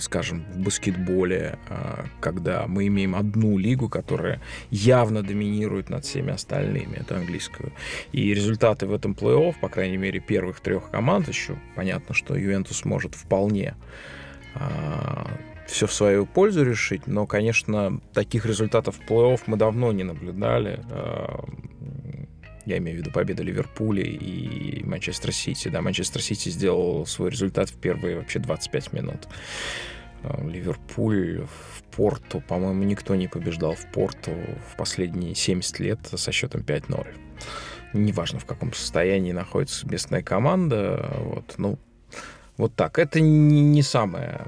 скажем, 0.00 0.44
в 0.52 0.58
баскетболе, 0.58 1.58
а, 1.68 2.04
когда 2.20 2.66
мы 2.66 2.86
имеем 2.88 3.14
одну 3.14 3.56
лигу, 3.56 3.88
которая 3.88 4.40
явно 4.70 5.22
доминирует 5.22 5.88
над 5.88 6.04
всеми 6.04 6.32
остальными, 6.32 6.96
это 6.96 7.16
английскую. 7.16 7.72
И 8.12 8.34
результаты 8.34 8.86
в 8.86 8.92
этом 8.92 9.12
плей-офф, 9.12 9.54
по 9.60 9.68
крайней 9.68 9.96
мере, 9.96 10.20
первых 10.20 10.60
трех 10.60 10.90
команд 10.90 11.28
еще, 11.28 11.56
понятно, 11.74 12.14
что 12.14 12.36
Ювентус 12.36 12.84
может 12.84 13.14
вполне 13.14 13.76
а, 14.54 15.26
все 15.66 15.86
в 15.86 15.92
свою 15.92 16.26
пользу 16.26 16.64
решить, 16.64 17.06
но, 17.06 17.26
конечно, 17.26 18.00
таких 18.12 18.44
результатов 18.44 19.00
плей-офф 19.08 19.40
мы 19.46 19.56
давно 19.56 19.90
не 19.92 20.04
наблюдали. 20.04 20.80
Я 22.66 22.78
имею 22.78 22.98
в 22.98 23.00
виду 23.00 23.12
победу 23.12 23.44
Ливерпуля 23.44 24.02
и 24.02 24.82
Манчестер 24.84 25.32
Сити. 25.32 25.68
Да, 25.68 25.80
Манчестер 25.82 26.20
Сити 26.20 26.48
сделал 26.48 27.06
свой 27.06 27.30
результат 27.30 27.70
в 27.70 27.78
первые 27.78 28.16
вообще 28.16 28.40
25 28.40 28.92
минут. 28.92 29.28
А, 30.24 30.44
Ливерпуль 30.44 31.44
в 31.44 31.82
Порту, 31.96 32.42
по-моему, 32.46 32.82
никто 32.82 33.14
не 33.14 33.28
побеждал 33.28 33.74
в 33.74 33.86
Порту 33.92 34.32
в 34.72 34.76
последние 34.76 35.36
70 35.36 35.78
лет 35.78 36.00
со 36.12 36.32
счетом 36.32 36.62
5-0. 36.62 37.06
Неважно, 37.92 38.40
в 38.40 38.44
каком 38.44 38.72
состоянии 38.72 39.32
находится 39.32 39.86
местная 39.88 40.22
команда. 40.22 41.08
Вот, 41.20 41.54
ну, 41.58 41.78
вот 42.56 42.74
так. 42.74 42.98
Это 42.98 43.20
не, 43.20 43.60
не 43.62 43.82
самое 43.82 44.40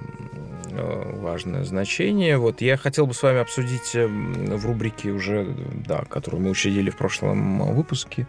Э, 0.79 1.12
важное 1.16 1.64
значение. 1.64 2.38
Вот 2.38 2.61
я 2.61 2.77
хотел 2.77 3.07
бы 3.07 3.12
с 3.12 3.23
вами 3.23 3.40
обсудить 3.40 3.97
эм, 3.97 4.57
в 4.57 4.64
рубрике 4.64 5.11
уже, 5.11 5.44
да, 5.87 6.05
которую 6.05 6.42
мы 6.42 6.51
учредили 6.51 6.90
в 6.90 6.97
прошлом 6.97 7.75
выпуске, 7.75 8.29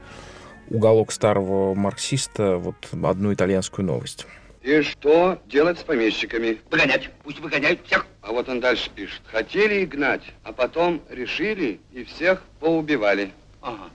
уголок 0.70 1.12
старого 1.12 1.76
марксиста, 1.76 2.58
вот 2.58 2.76
одну 3.04 3.34
итальянскую 3.34 3.86
новость. 3.86 4.26
И 4.63 4.82
что 4.82 5.39
делать 5.46 5.80
с 5.80 5.84
помещиками? 5.84 6.58
Выгонять. 6.72 7.12
Пусть 7.24 7.39
выгоняют 7.39 7.86
всех. 7.86 8.08
А 8.22 8.32
вот 8.32 8.50
он 8.50 8.60
дальше 8.62 8.89
пишет. 8.89 9.22
Хотели 9.26 9.86
гнать, 9.86 10.24
а 10.44 10.52
потом 10.52 11.02
решили 11.10 11.80
и 11.94 12.04
всех 12.04 12.42
поубивали. 12.60 13.32
Ага. 13.62 13.89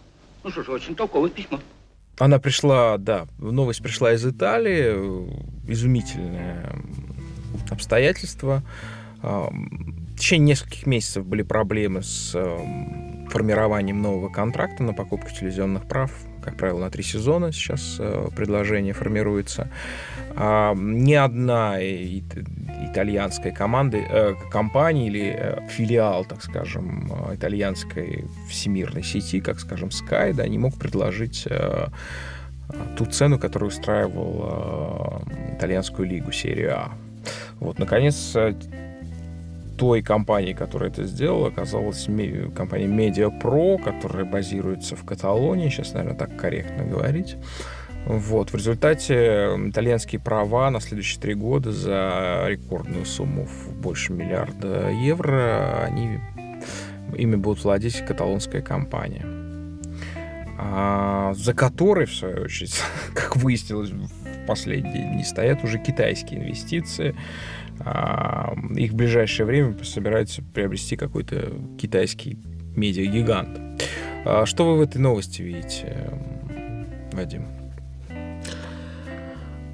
Ну 0.44 0.50
что 0.50 0.62
ж, 0.62 0.68
очень 0.68 0.94
толковое 0.94 1.30
письмо. 1.30 1.58
Она 2.18 2.38
пришла, 2.38 2.96
да, 2.98 3.26
новость 3.38 3.82
пришла 3.82 4.12
из 4.12 4.24
Италии, 4.24 4.92
э, 4.94 5.28
изумительная 5.68 6.76
обстоятельства. 7.70 8.62
В 9.22 10.16
течение 10.18 10.48
нескольких 10.48 10.86
месяцев 10.86 11.24
были 11.24 11.42
проблемы 11.42 12.02
с 12.02 12.32
формированием 13.30 14.02
нового 14.02 14.28
контракта 14.28 14.82
на 14.82 14.92
покупку 14.92 15.30
телевизионных 15.30 15.88
прав. 15.88 16.12
Как 16.44 16.56
правило, 16.56 16.78
на 16.78 16.90
три 16.90 17.02
сезона 17.02 17.52
сейчас 17.52 17.96
э, 17.98 18.28
предложение 18.36 18.92
формируется. 18.92 19.68
Ни 20.36 21.14
одна 21.14 21.78
итальянская 21.80 23.52
команда, 23.52 23.96
э, 23.96 24.34
компания 24.50 25.06
или 25.06 25.34
э, 25.34 25.68
филиал, 25.68 26.26
так 26.26 26.42
скажем, 26.42 27.10
итальянской 27.32 28.26
всемирной 28.48 29.02
сети, 29.02 29.40
как, 29.40 29.58
скажем, 29.58 29.88
Sky, 29.88 30.34
да, 30.34 30.46
не 30.46 30.58
мог 30.58 30.76
предложить 30.76 31.48
ту 32.96 33.06
цену, 33.06 33.38
которую 33.38 33.68
устраивал 33.68 35.22
итальянскую 35.56 36.08
лигу, 36.08 36.32
серию 36.32 36.74
А. 36.76 36.92
Вот, 37.60 37.78
наконец, 37.78 38.36
той 39.76 40.02
компанией, 40.02 40.54
которая 40.54 40.90
это 40.90 41.04
сделала, 41.04 41.48
оказалась 41.48 42.08
компания 42.54 42.86
MediaPro, 42.86 43.82
которая 43.82 44.24
базируется 44.24 44.96
в 44.96 45.04
Каталонии, 45.04 45.68
сейчас, 45.68 45.92
наверное, 45.92 46.18
так 46.18 46.36
корректно 46.36 46.84
говорить. 46.84 47.36
Вот. 48.06 48.50
В 48.50 48.54
результате 48.54 49.48
итальянские 49.66 50.20
права 50.20 50.70
на 50.70 50.80
следующие 50.80 51.20
три 51.20 51.34
года 51.34 51.72
за 51.72 52.44
рекордную 52.48 53.06
сумму 53.06 53.46
в 53.46 53.72
больше 53.80 54.12
миллиарда 54.12 54.90
евро, 54.90 55.84
они, 55.84 56.20
ими 57.16 57.36
будут 57.36 57.64
владеть 57.64 58.04
каталонская 58.04 58.60
компания. 58.60 59.24
А, 60.58 61.32
за 61.34 61.54
которой, 61.54 62.06
в 62.06 62.14
свою 62.14 62.44
очередь, 62.44 62.80
как 63.14 63.36
выяснилось, 63.36 63.90
последние 64.46 65.10
дни 65.10 65.24
стоят 65.24 65.64
уже 65.64 65.78
китайские 65.78 66.40
инвестиции. 66.40 67.14
А, 67.84 68.54
их 68.76 68.92
в 68.92 68.94
ближайшее 68.94 69.46
время 69.46 69.76
собираются 69.84 70.42
приобрести 70.42 70.96
какой-то 70.96 71.52
китайский 71.78 72.38
медиагигант. 72.76 73.82
А, 74.24 74.46
что 74.46 74.66
вы 74.66 74.78
в 74.78 74.80
этой 74.82 74.98
новости 74.98 75.42
видите, 75.42 76.10
Вадим? 77.12 77.46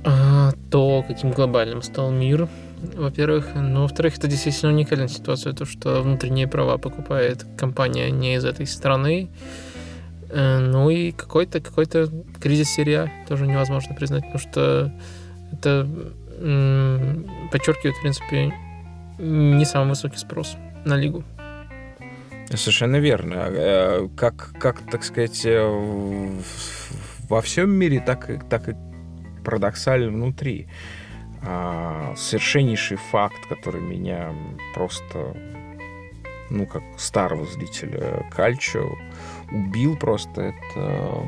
А, 0.05 0.53
то, 0.71 1.05
каким 1.07 1.31
глобальным 1.31 1.83
стал 1.83 2.11
мир, 2.11 2.49
во-первых. 2.97 3.55
Но, 3.55 3.83
во-вторых, 3.83 4.19
это 4.19 4.27
действительно 4.27 4.73
уникальная 4.73 5.09
ситуация, 5.09 5.53
то, 5.53 5.65
что 5.65 6.03
внутренние 6.03 6.49
права 6.49 6.79
покупает 6.79 7.45
компания 7.57 8.11
не 8.11 8.35
из 8.35 8.45
этой 8.45 8.67
страны. 8.67 9.29
Э, 10.31 10.59
ну 10.59 10.91
и 10.91 11.13
какой-то 11.13 11.61
какой-то 11.61 12.09
кризис 12.41 12.71
серия 12.71 13.13
тоже 13.29 13.47
невозможно 13.47 13.95
признать, 13.95 14.25
потому 14.25 14.39
что 14.39 14.93
это 15.53 15.89
подчеркивает, 16.41 17.97
в 17.97 18.01
принципе, 18.01 18.53
не 19.19 19.65
самый 19.65 19.91
высокий 19.91 20.17
спрос 20.17 20.57
на 20.85 20.97
лигу. 20.97 21.25
Совершенно 22.49 22.97
верно. 22.97 23.35
Э, 23.49 24.09
как, 24.17 24.53
как 24.59 24.91
так 24.91 25.05
сказать, 25.05 25.43
э, 25.45 26.41
во 27.29 27.41
всем 27.43 27.71
мире, 27.71 28.03
так, 28.05 28.29
и 28.29 28.39
так 28.39 28.69
и 28.69 28.75
парадоксально 29.45 30.11
внутри. 30.11 30.67
А, 31.43 32.15
совершеннейший 32.17 32.97
факт, 32.97 33.47
который 33.49 33.81
меня 33.81 34.35
просто, 34.75 35.35
ну, 36.51 36.67
как 36.67 36.83
старого 36.99 37.47
зрителя 37.47 38.27
Кальчо, 38.31 38.99
убил 39.51 39.97
просто. 39.97 40.53
Это 40.53 41.25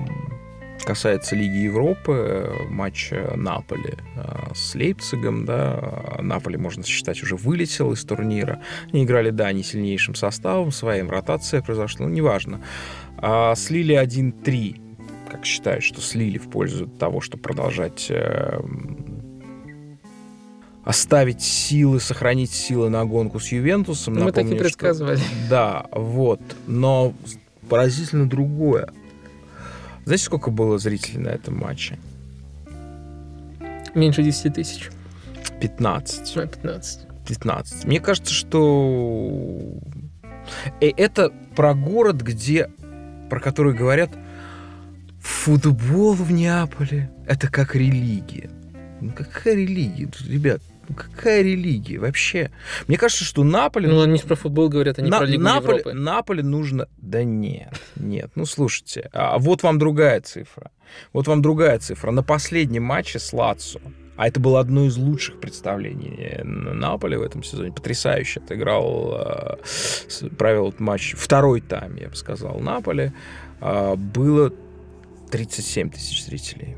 касается 0.84 1.36
Лиги 1.36 1.58
Европы, 1.58 2.50
матча 2.68 3.32
Наполи 3.36 3.94
э, 4.16 4.54
с 4.54 4.74
Лейпцигом, 4.74 5.44
да, 5.44 6.18
Наполи, 6.20 6.56
можно 6.56 6.84
считать, 6.84 7.22
уже 7.22 7.36
вылетел 7.36 7.92
из 7.92 8.04
турнира. 8.04 8.60
Они 8.92 9.04
играли, 9.04 9.30
да, 9.30 9.52
не 9.52 9.62
сильнейшим 9.62 10.14
составом, 10.14 10.72
своим 10.72 11.10
ротация 11.10 11.62
произошла, 11.62 12.06
ну, 12.06 12.12
неважно. 12.12 12.60
А 13.18 13.54
слили 13.54 13.94
1-3, 13.94 14.80
как 15.30 15.44
считают, 15.44 15.84
что 15.84 16.00
слили 16.00 16.38
в 16.38 16.50
пользу 16.50 16.86
того, 16.86 17.20
чтобы 17.20 17.42
продолжать 17.42 18.06
э, 18.10 18.60
оставить 20.84 21.42
силы, 21.42 22.00
сохранить 22.00 22.50
силы 22.50 22.90
на 22.90 23.04
гонку 23.04 23.40
с 23.40 23.48
Ювентусом. 23.48 24.14
Мы 24.14 24.24
Напомню, 24.24 24.50
так 24.50 24.58
и 24.58 24.58
предсказывали. 24.58 25.16
Что, 25.16 25.26
да, 25.48 25.86
вот. 25.92 26.40
Но 26.66 27.14
поразительно 27.68 28.28
другое. 28.28 28.88
Знаете, 30.04 30.24
сколько 30.24 30.50
было 30.50 30.78
зрителей 30.78 31.18
на 31.18 31.28
этом 31.28 31.58
матче? 31.58 31.98
Меньше 33.94 34.22
10 34.22 34.54
тысяч. 34.54 34.90
15. 35.60 36.36
А, 36.36 36.46
15. 36.46 37.00
15. 37.26 37.84
Мне 37.84 38.00
кажется, 38.00 38.32
что 38.32 39.78
и 40.80 40.86
э, 40.86 40.92
это 40.96 41.30
про 41.54 41.74
город, 41.74 42.22
где, 42.22 42.70
про 43.30 43.40
который 43.40 43.74
говорят, 43.74 44.10
футбол 45.20 46.14
в 46.14 46.32
Неаполе— 46.32 47.10
это 47.26 47.48
как 47.48 47.76
религия. 47.76 48.50
Ну 49.00 49.12
какая 49.12 49.54
религия, 49.54 50.08
ребят? 50.26 50.62
Какая 50.96 51.42
религия 51.42 51.98
вообще? 51.98 52.50
Мне 52.88 52.96
кажется, 52.96 53.24
что 53.24 53.44
Наполе... 53.44 53.88
Ну, 53.88 54.02
они 54.02 54.18
про 54.18 54.34
футбол 54.34 54.68
говорят, 54.68 54.98
а 54.98 55.02
не 55.02 55.10
На... 55.10 55.18
про 55.18 55.26
Лигу 55.26 55.42
Наполе... 55.42 55.78
Европы. 55.78 55.92
Наполе 55.92 56.42
нужно... 56.42 56.88
Да 56.98 57.24
нет, 57.24 57.80
нет. 57.96 58.30
Ну, 58.34 58.46
слушайте, 58.46 59.08
а 59.12 59.38
вот 59.38 59.62
вам 59.62 59.78
другая 59.78 60.20
цифра. 60.20 60.70
Вот 61.12 61.26
вам 61.26 61.40
другая 61.42 61.78
цифра. 61.78 62.10
На 62.10 62.22
последнем 62.22 62.82
матче 62.82 63.18
с 63.18 63.32
Лацо, 63.32 63.80
а 64.16 64.28
это 64.28 64.40
было 64.40 64.60
одно 64.60 64.84
из 64.84 64.96
лучших 64.96 65.40
представлений 65.40 66.40
Наполе 66.44 67.18
в 67.18 67.22
этом 67.22 67.42
сезоне. 67.42 67.72
Потрясающе 67.72 68.40
отыграл, 68.40 69.14
э, 69.18 70.28
провел 70.36 70.68
этот 70.68 70.80
матч. 70.80 71.14
Второй 71.16 71.60
тайм, 71.60 71.96
я 71.96 72.08
бы 72.08 72.16
сказал, 72.16 72.60
Наполе. 72.60 73.14
Э, 73.60 73.94
было 73.96 74.52
37 75.30 75.90
тысяч 75.90 76.24
зрителей. 76.24 76.76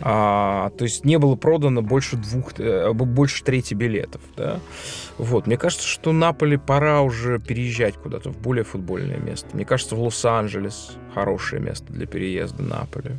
А, 0.00 0.70
то 0.70 0.84
есть 0.84 1.04
не 1.04 1.18
было 1.18 1.36
продано 1.36 1.82
больше 1.82 2.16
двух, 2.16 2.58
э, 2.58 2.92
больше 2.92 3.44
трети 3.44 3.74
билетов, 3.74 4.20
да. 4.36 4.60
Вот, 5.18 5.46
мне 5.46 5.56
кажется, 5.56 5.86
что 5.86 6.12
Наполе 6.12 6.58
пора 6.58 7.02
уже 7.02 7.38
переезжать 7.38 7.94
куда-то 7.94 8.30
в 8.30 8.38
более 8.38 8.64
футбольное 8.64 9.18
место. 9.18 9.48
Мне 9.52 9.64
кажется, 9.64 9.96
в 9.96 10.02
Лос-Анджелес 10.02 10.96
хорошее 11.14 11.62
место 11.62 11.92
для 11.92 12.06
переезда 12.06 12.62
Наполе. 12.62 13.18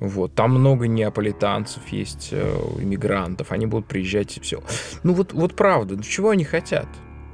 Вот, 0.00 0.34
там 0.34 0.50
много 0.50 0.88
неаполитанцев 0.88 1.86
есть, 1.88 2.30
э, 2.32 2.56
иммигрантов, 2.80 3.52
они 3.52 3.66
будут 3.66 3.86
приезжать 3.86 4.36
и 4.36 4.40
все. 4.40 4.60
Ну 5.04 5.14
вот, 5.14 5.32
вот 5.32 5.54
правда, 5.54 5.94
ну 5.94 6.02
чего 6.02 6.30
они 6.30 6.44
хотят? 6.44 6.88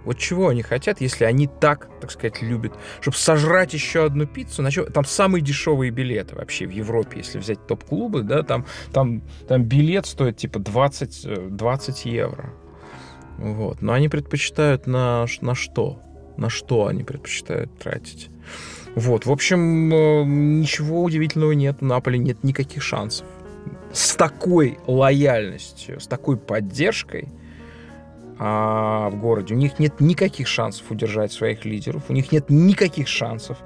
Вот 0.04 0.18
чего 0.18 0.48
они 0.48 0.62
хотят, 0.62 1.00
если 1.00 1.24
они 1.24 1.48
так, 1.48 1.88
так 2.00 2.10
сказать, 2.10 2.40
любят, 2.40 2.72
чтобы 3.00 3.16
сожрать 3.16 3.74
еще 3.74 4.04
одну 4.04 4.26
пиццу, 4.26 4.62
значит, 4.62 4.92
там 4.92 5.04
самые 5.04 5.42
дешевые 5.42 5.90
билеты 5.90 6.34
вообще 6.34 6.66
в 6.66 6.70
Европе, 6.70 7.18
если 7.18 7.38
взять 7.38 7.66
топ-клубы, 7.66 8.22
да, 8.22 8.42
там, 8.42 8.64
там, 8.92 9.22
там 9.46 9.64
билет 9.64 10.06
стоит 10.06 10.36
типа 10.36 10.60
20, 10.60 11.56
20 11.56 12.06
э, 12.06 12.08
евро. 12.08 12.54
Вот. 13.38 13.82
Но 13.82 13.92
они 13.92 14.08
предпочитают 14.08 14.86
на, 14.86 15.26
на 15.40 15.54
что? 15.54 16.00
На 16.36 16.48
что 16.48 16.86
они 16.86 17.04
предпочитают 17.04 17.76
тратить? 17.78 18.30
Вот, 18.94 19.26
в 19.26 19.30
общем, 19.30 19.92
э, 19.92 20.24
ничего 20.24 21.02
удивительного 21.02 21.52
нет. 21.52 21.78
У 21.80 21.84
Наполи 21.84 22.18
нет 22.18 22.42
никаких 22.44 22.82
шансов. 22.82 23.26
С 23.92 24.14
такой 24.16 24.78
лояльностью, 24.86 26.00
с 26.00 26.06
такой 26.06 26.36
поддержкой– 26.36 27.28
а, 28.38 29.10
в 29.10 29.16
городе. 29.16 29.54
У 29.54 29.58
них 29.58 29.78
нет 29.78 30.00
никаких 30.00 30.46
шансов 30.46 30.90
удержать 30.90 31.32
своих 31.32 31.64
лидеров, 31.64 32.04
у 32.08 32.12
них 32.12 32.32
нет 32.32 32.50
никаких 32.50 33.08
шансов 33.08 33.58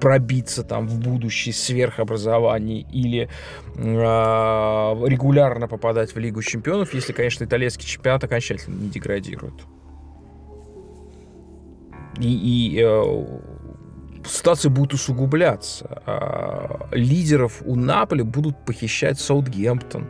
пробиться 0.00 0.62
там 0.62 0.88
в 0.88 0.98
будущее 0.98 1.54
сверхобразование 1.54 2.82
или 2.82 3.28
э, 3.76 3.80
регулярно 3.80 5.68
попадать 5.68 6.14
в 6.14 6.18
Лигу 6.18 6.42
чемпионов, 6.42 6.92
если, 6.94 7.12
конечно, 7.12 7.44
итальянский 7.44 7.86
чемпионат 7.86 8.24
окончательно 8.24 8.74
не 8.74 8.88
деградирует. 8.88 9.54
И, 12.18 12.76
и 12.76 12.82
э, 12.82 13.24
ситуация 14.26 14.70
будет 14.70 14.94
усугубляться. 14.94 16.02
Э, 16.06 16.94
лидеров 16.96 17.62
у 17.64 17.76
Наполи 17.76 18.22
будут 18.22 18.64
похищать 18.64 19.18
Саутгемптон, 19.18 20.08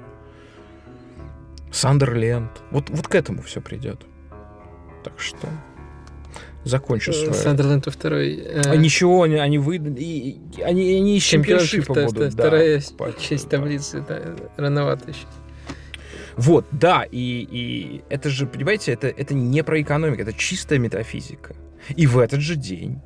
Сандерленд. 1.70 2.50
Вот, 2.70 2.90
вот 2.90 3.09
к 3.09 3.14
этому 3.14 3.42
все 3.42 3.61
придет. 3.61 4.07
Так 5.05 5.20
что 5.20 5.48
закончу 6.64 7.12
свое. 7.12 7.33
Сандерленд 7.33 7.87
во 7.87 7.92
второй. 7.92 8.42
А 8.64 8.74
э... 8.74 8.76
ничего, 8.76 9.22
они, 9.22 9.37
они 9.37 9.59
выйдут. 9.59 9.98
И, 9.98 10.40
они, 10.64 10.94
они 10.94 11.16
из 11.16 11.22
чемпионшипа 11.22 11.94
будут. 11.94 12.33
Вторая 12.35 12.83
да, 12.98 13.12
часть 13.12 13.48
таблицы, 13.48 14.05
да, 14.07 14.37
рановато 14.57 15.11
еще. 15.11 15.26
Вот, 16.37 16.66
да, 16.70 17.07
и, 17.11 17.48
и 17.50 18.02
это 18.11 18.29
же, 18.29 18.46
понимаете, 18.46 18.92
это, 18.92 19.07
это 19.09 19.33
не 19.33 19.64
про 19.64 19.81
экономику, 19.81 20.20
это 20.20 20.35
чистая 20.35 20.79
метафизика. 20.79 21.57
И 21.96 22.07
в 22.07 22.18
этот 22.18 22.40
же 22.40 22.57
день, 22.57 23.00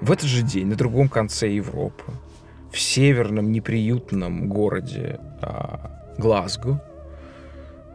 в 0.00 0.10
этот 0.10 0.26
же 0.26 0.42
день 0.42 0.66
на 0.66 0.76
другом 0.76 1.10
конце 1.10 1.50
Европы, 1.50 2.04
в 2.72 2.80
северном 2.80 3.52
неприютном 3.52 4.48
городе 4.48 5.20
а, 5.42 6.14
Глазго, 6.16 6.82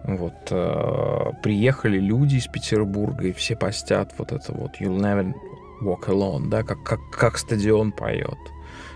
вот, 0.03 0.33
э, 0.51 1.31
приехали 1.43 1.99
люди 1.99 2.35
из 2.35 2.47
Петербурга, 2.47 3.27
и 3.27 3.33
все 3.33 3.55
постят 3.55 4.13
вот 4.17 4.31
это 4.31 4.53
вот 4.53 4.79
«You'll 4.79 4.99
never 4.99 5.33
walk 5.81 6.07
alone», 6.07 6.47
да, 6.49 6.63
как, 6.63 6.83
как, 6.83 6.99
как 7.11 7.37
стадион 7.37 7.91
поет. 7.91 8.37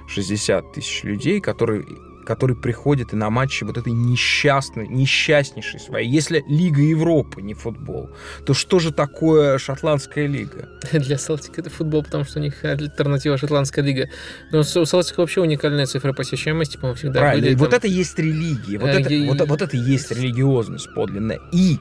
60 0.07 0.73
тысяч 0.73 1.03
людей, 1.03 1.39
которые 1.39 1.83
который 2.25 2.55
приходит 2.55 3.13
и 3.13 3.15
на 3.15 3.29
матчи 3.29 3.63
вот 3.63 3.77
этой 3.77 3.93
несчастной, 3.93 4.87
несчастнейшей 4.87 5.79
своей. 5.79 6.09
Если 6.09 6.43
Лига 6.47 6.81
Европы 6.81 7.41
не 7.41 7.53
футбол, 7.53 8.09
то 8.45 8.53
что 8.53 8.79
же 8.79 8.91
такое 8.91 9.57
шотландская 9.57 10.27
лига? 10.27 10.69
Для 10.91 11.17
Селтика 11.17 11.61
это 11.61 11.69
футбол, 11.69 12.03
потому 12.03 12.23
что 12.23 12.39
у 12.39 12.41
них 12.41 12.63
альтернатива 12.63 13.37
шотландская 13.37 13.83
лига. 13.83 14.09
Но 14.51 14.59
у 14.59 14.63
Селтика 14.63 15.19
вообще 15.19 15.41
уникальная 15.41 15.85
цифра 15.85 16.13
посещаемости, 16.13 16.77
по-моему, 16.77 16.97
всегда 16.97 17.19
Правильно, 17.19 17.43
были. 17.43 17.53
И 17.53 17.55
вот 17.55 17.73
это 17.73 17.87
есть 17.87 18.17
религия, 18.19 18.77
вот, 18.77 18.89
а, 18.89 18.99
это, 18.99 19.13
и... 19.13 19.27
вот, 19.27 19.41
вот 19.47 19.61
это 19.61 19.77
есть 19.77 20.11
религиозность 20.11 20.93
подлинная. 20.93 21.39
И 21.51 21.79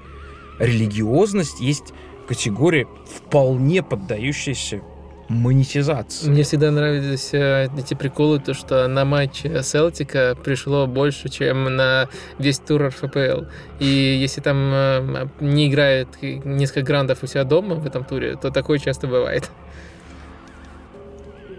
религиозность 0.59 1.61
есть 1.61 1.93
категория, 2.29 2.87
вполне 3.07 3.83
поддающаяся 3.83 4.81
монетизации. 5.31 6.29
Мне 6.29 6.43
всегда 6.43 6.71
нравились 6.73 7.33
э, 7.33 7.69
эти 7.79 7.95
приколы, 7.95 8.41
то 8.41 8.53
что 8.53 8.89
на 8.89 9.05
матч 9.05 9.43
Селтика 9.63 10.37
пришло 10.43 10.87
больше, 10.87 11.29
чем 11.29 11.77
на 11.77 12.09
весь 12.39 12.59
тур 12.59 12.89
РФПЛ. 12.89 13.45
И 13.79 13.87
если 13.87 14.41
там 14.41 14.57
э, 14.73 15.29
не 15.41 15.69
играет 15.69 16.09
несколько 16.21 16.83
грандов 16.83 17.23
у 17.23 17.27
себя 17.29 17.45
дома 17.45 17.77
в 17.77 17.87
этом 17.87 18.05
туре, 18.05 18.37
то 18.37 18.51
такое 18.51 18.79
часто 18.79 19.07
бывает. 19.07 19.49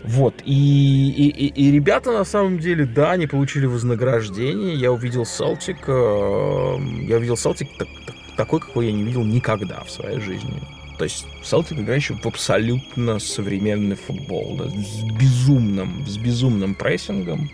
Вот, 0.03 0.33
и, 0.43 1.09
и, 1.11 1.29
и, 1.29 1.47
и 1.47 1.71
ребята 1.71 2.11
на 2.11 2.25
самом 2.25 2.59
деле, 2.59 2.85
да, 2.85 3.11
они 3.11 3.27
получили 3.27 3.67
вознаграждение. 3.67 4.75
Я 4.75 4.91
увидел 4.91 5.25
Селтик, 5.25 5.87
э, 5.87 6.77
я 7.03 7.17
увидел 7.17 7.37
Селтик 7.37 7.69
так, 7.77 7.87
так, 8.05 8.15
такой, 8.35 8.59
какой 8.59 8.87
я 8.87 8.91
не 8.91 9.03
видел 9.03 9.23
никогда 9.23 9.83
в 9.85 9.91
своей 9.91 10.19
жизни. 10.19 10.61
То 11.01 11.05
есть 11.05 11.25
Селтик 11.41 11.79
играющий 11.79 12.13
в 12.13 12.27
абсолютно 12.27 13.17
современный 13.17 13.95
футбол, 13.95 14.55
да, 14.55 14.65
с 14.69 15.01
безумным, 15.01 16.05
с 16.05 16.15
безумным 16.15 16.75
прессингом, 16.75 17.49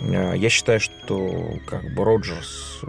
я 0.00 0.48
считаю, 0.48 0.78
что 0.78 1.58
как 1.66 1.82
бы 1.94 2.04
Роджерс 2.04 2.80
э, 2.82 2.86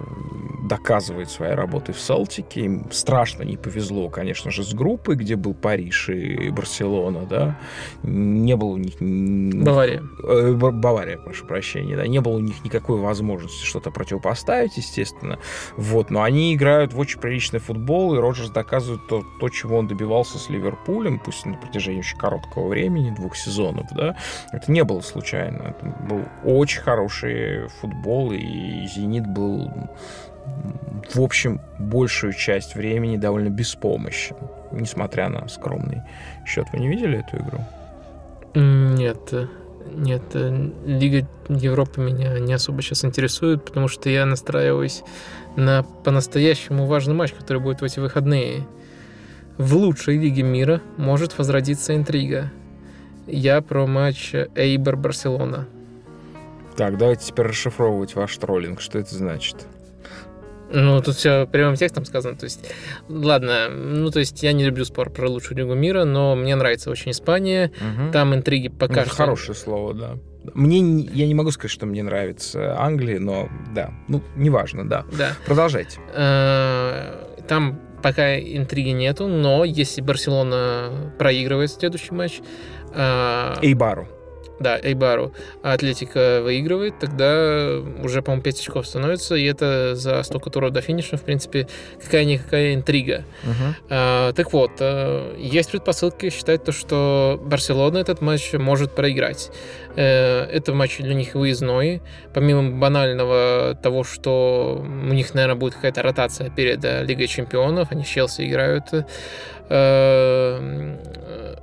доказывает 0.68 1.30
своей 1.30 1.56
работой 1.56 1.94
в 1.94 2.00
Салтике. 2.00 2.62
Им 2.62 2.92
страшно 2.92 3.44
не 3.44 3.58
повезло, 3.58 4.10
конечно 4.10 4.52
же, 4.52 4.64
с 4.64 4.74
группой, 4.74 5.16
где 5.16 5.36
был 5.36 5.56
Париж 5.56 6.10
и 6.10 6.50
Барселона, 6.50 7.26
да. 7.26 7.60
Не 8.04 8.56
было 8.56 8.70
у 8.70 8.78
них... 8.78 8.96
Бавария. 9.00 10.04
Э, 10.24 10.54
Бавария, 10.54 11.18
прошу 11.18 11.48
прощения, 11.48 11.96
да. 11.96 12.06
Не 12.06 12.22
было 12.22 12.34
у 12.34 12.40
них 12.40 12.64
никакой 12.64 13.00
возможности 13.00 13.66
что-то 13.66 13.90
противопоставить, 13.90 14.78
естественно. 14.78 15.40
Вот, 15.78 16.12
но 16.12 16.22
они 16.22 16.54
играют 16.54 16.94
в 16.94 17.00
очень 17.00 17.20
приличный 17.20 17.60
футбол, 17.60 18.14
и 18.14 18.20
Роджерс 18.20 18.52
доказывает 18.52 19.08
то, 19.08 19.24
то 19.40 19.50
чего 19.50 19.78
он 19.78 19.88
добивался 19.88 20.38
с 20.38 20.50
Ливерпулем, 20.50 21.18
пусть 21.18 21.46
на 21.48 21.58
протяжении 21.58 22.02
очень 22.02 22.20
короткого 22.20 22.68
времени, 22.68 23.10
двух 23.10 23.36
сезонов, 23.36 23.88
да. 23.96 24.16
Это 24.52 24.72
не 24.72 24.84
было 24.84 25.02
случайно. 25.02 25.76
Это 25.76 25.86
был 26.08 26.24
очень 26.46 26.82
хороший 26.82 26.99
хороший 27.00 27.68
футбол, 27.80 28.32
и 28.34 28.86
«Зенит» 28.88 29.26
был 29.26 29.72
в 31.14 31.22
общем, 31.22 31.62
большую 31.78 32.34
часть 32.34 32.76
времени 32.76 33.16
довольно 33.16 33.50
беспомощен, 33.50 34.36
несмотря 34.72 35.30
на 35.30 35.48
скромный 35.48 36.02
счет. 36.46 36.66
Вы 36.74 36.80
не 36.80 36.90
видели 36.90 37.20
эту 37.20 37.38
игру? 37.38 37.60
Нет, 38.56 39.34
нет. 39.92 40.24
Лига 40.34 41.28
Европы 41.48 42.02
меня 42.02 42.40
не 42.40 42.54
особо 42.54 42.82
сейчас 42.82 43.06
интересует, 43.06 43.64
потому 43.64 43.88
что 43.88 44.10
я 44.10 44.26
настраиваюсь 44.26 45.04
на 45.56 45.84
по-настоящему 45.84 46.86
важный 46.88 47.14
матч, 47.14 47.32
который 47.34 47.62
будет 47.62 47.82
в 47.82 47.84
эти 47.84 48.00
выходные. 48.00 48.68
В 49.58 49.76
лучшей 49.76 50.18
лиге 50.18 50.42
мира 50.42 50.82
может 50.98 51.38
возродиться 51.38 51.96
интрига. 51.96 52.52
Я 53.28 53.62
про 53.62 53.86
матч 53.86 54.34
Эйбер-Барселона. 54.34 55.68
Так, 56.78 56.98
давайте 56.98 57.26
теперь 57.26 57.48
расшифровывать 57.48 58.16
ваш 58.16 58.38
троллинг. 58.38 58.82
Что 58.82 59.00
это 59.00 59.14
значит? 59.16 59.68
Ну, 60.72 61.02
тут 61.02 61.16
все 61.16 61.48
прямым 61.48 61.76
текстом 61.76 62.06
сказано. 62.06 62.36
То 62.36 62.44
есть, 62.46 62.72
ладно, 63.08 63.70
ну, 63.70 64.12
то 64.12 64.20
есть 64.20 64.44
я 64.44 64.54
не 64.54 64.64
люблю 64.64 64.86
спор 64.86 65.10
про 65.10 65.28
лучшую 65.28 65.58
лигу 65.58 65.74
мира, 65.74 66.04
но 66.04 66.36
мне 66.36 66.56
нравится 66.56 66.92
очень 66.92 67.12
Испания. 67.12 67.72
Угу. 67.78 68.12
Там 68.12 68.36
интриги 68.36 68.68
пока 68.68 69.02
ну, 69.02 69.06
что... 69.08 69.16
Хорошее 69.16 69.56
слово, 69.56 69.94
да. 69.94 70.18
Мне, 70.54 70.80
я 71.14 71.28
не 71.28 71.34
могу 71.34 71.52
сказать, 71.52 71.72
что 71.72 71.86
мне 71.86 72.02
нравится 72.04 72.80
Англия, 72.80 73.20
но 73.20 73.50
да, 73.74 73.92
ну, 74.08 74.22
неважно, 74.36 74.88
да. 74.88 75.06
Да. 75.18 75.34
Продолжайте. 75.46 76.00
Э, 76.14 77.16
там 77.48 77.80
пока 78.02 78.40
интриги 78.40 78.90
нету, 78.90 79.28
но 79.28 79.66
если 79.66 80.02
Барселона 80.02 81.14
проигрывает 81.18 81.72
следующий 81.72 82.14
матч... 82.14 82.40
Э, 82.94 83.56
Эйбару. 83.62 84.08
Да, 84.60 84.78
Эйбару. 84.82 85.34
А 85.64 85.74
Атлетика 85.74 86.42
выигрывает, 86.44 87.00
тогда 87.00 87.80
уже, 88.04 88.22
по-моему, 88.22 88.44
5 88.44 88.60
очков 88.60 88.88
становится, 88.88 89.36
и 89.36 89.46
это 89.46 89.96
за 89.96 90.22
столько 90.24 90.50
туров 90.50 90.72
до 90.72 90.82
финиша, 90.82 91.18
в 91.18 91.24
принципе, 91.24 91.68
какая-никакая 92.04 92.74
интрига. 92.76 93.24
Uh-huh. 93.44 93.74
А, 93.90 94.34
так 94.34 94.52
вот, 94.52 94.72
э, 94.80 95.36
есть 95.38 95.72
предпосылки 95.72 96.30
считать 96.30 96.64
то, 96.64 96.72
что 96.72 97.40
Барселона 97.44 98.00
этот 98.00 98.22
матч 98.22 98.52
может 98.54 98.96
проиграть. 98.96 99.50
Э, 99.96 100.44
это 100.44 100.74
матч 100.74 100.98
для 100.98 101.14
них 101.14 101.36
выездной. 101.36 102.02
Помимо 102.34 102.78
банального 102.78 103.78
того, 103.82 104.04
что 104.04 104.84
у 104.84 105.14
них, 105.14 105.34
наверное, 105.34 105.56
будет 105.56 105.76
какая-то 105.76 106.02
ротация 106.02 106.50
перед 106.50 106.84
э, 106.84 107.04
Лигой 107.06 107.28
Чемпионов, 107.28 107.92
они 107.92 108.04
с 108.04 108.08
Челси 108.08 108.50
играют, 108.50 108.86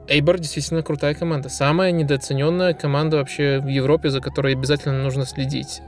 Эйбор 0.08 0.38
действительно 0.38 0.82
крутая 0.82 1.14
команда. 1.14 1.48
Самая 1.48 1.90
недооцененная 1.90 2.74
команда 2.74 3.16
вообще 3.18 3.58
в 3.58 3.66
Европе, 3.66 4.10
за 4.10 4.20
которой 4.20 4.54
обязательно 4.54 5.02
нужно 5.02 5.26
следить. 5.26 5.80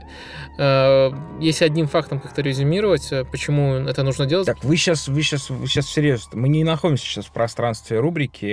Э, 0.57 1.11
Если 1.39 1.65
одним 1.65 1.87
фактом 1.87 2.19
как-то 2.19 2.41
резюмировать, 2.41 3.11
э, 3.11 3.23
почему 3.25 3.75
это 3.75 4.03
нужно 4.03 4.25
делать, 4.25 4.45
Так, 4.45 4.63
вы 4.63 4.75
сейчас, 4.77 5.07
вы 5.07 5.21
сейчас, 5.21 5.49
вы 5.49 5.67
сейчас 5.67 5.85
всерьез. 5.85 6.27
Мы 6.33 6.49
не 6.49 6.63
находимся 6.63 7.05
сейчас 7.05 7.25
в 7.25 7.31
пространстве 7.31 7.99
рубрики 7.99 8.45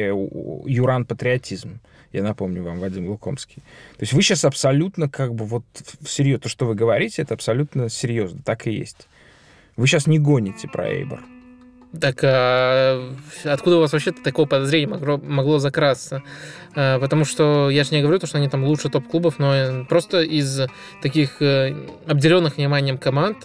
Юран 0.68 1.04
патриотизм. 1.04 1.80
Я 2.12 2.22
напомню 2.22 2.62
вам, 2.62 2.78
Вадим 2.78 3.08
Лукомский. 3.08 3.62
То 3.96 4.02
есть 4.02 4.12
вы 4.12 4.22
сейчас 4.22 4.44
абсолютно 4.44 5.08
как 5.08 5.34
бы 5.34 5.44
вот 5.44 5.64
всерьез, 6.02 6.40
то, 6.40 6.48
что 6.48 6.66
вы 6.66 6.74
говорите, 6.74 7.22
это 7.22 7.34
абсолютно 7.34 7.88
серьезно, 7.88 8.40
так 8.44 8.66
и 8.66 8.72
есть. 8.72 9.08
Вы 9.76 9.86
сейчас 9.86 10.06
не 10.06 10.18
гоните 10.18 10.68
про 10.68 10.88
Эйбор. 10.88 11.20
Так 12.00 12.18
а 12.22 13.12
откуда 13.44 13.76
у 13.76 13.80
вас 13.80 13.92
вообще 13.92 14.12
такое 14.12 14.46
подозрение 14.46 14.88
могло, 14.88 15.18
могло 15.18 15.58
закрасться? 15.58 16.22
А, 16.76 16.98
Потому 17.00 17.24
что 17.24 17.70
я 17.70 17.84
же 17.84 17.94
не 17.94 18.02
говорю, 18.02 18.18
то, 18.18 18.26
что 18.26 18.36
они 18.36 18.48
там 18.48 18.64
лучше 18.64 18.90
топ-клубов, 18.90 19.38
но 19.38 19.54
э, 19.54 19.84
просто 19.84 20.20
из 20.20 20.60
таких 21.00 21.40
э, 21.40 21.74
обделенных 22.06 22.58
вниманием 22.58 22.98
команд 22.98 23.38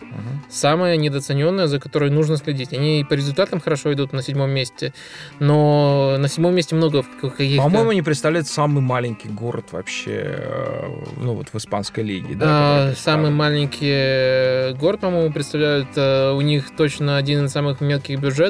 самая 0.50 0.98
недооцененная, 0.98 1.68
за 1.68 1.80
которой 1.80 2.10
нужно 2.10 2.36
следить. 2.36 2.74
Они 2.74 3.00
и 3.00 3.04
по 3.06 3.14
результатам 3.14 3.62
хорошо 3.62 3.94
идут 3.94 4.12
на 4.12 4.22
седьмом 4.22 4.50
месте, 4.52 4.94
но 5.40 6.18
на 6.20 6.28
седьмом 6.28 6.54
месте 6.54 6.76
много 6.76 7.06
каких-то... 7.22 7.64
По-моему, 7.64 7.92
они 7.92 8.02
представляют 8.02 8.48
самый 8.48 8.82
маленький 8.82 9.30
город 9.30 9.68
вообще, 9.72 10.36
э, 10.38 10.88
ну 11.18 11.36
вот 11.36 11.48
в 11.54 11.58
испанской 11.58 12.04
лиге. 12.04 12.36
Да, 12.36 12.48
А, 12.50 12.94
самый 12.98 13.32
маленький 13.32 14.74
город, 14.78 15.00
по-моему, 15.00 15.32
представляют. 15.32 15.98
У 15.98 16.42
них 16.42 16.76
точно 16.76 17.16
один 17.16 17.46
из 17.46 17.52
самых 17.52 17.80
мелких 17.80 18.20
бюджетов. 18.20 18.41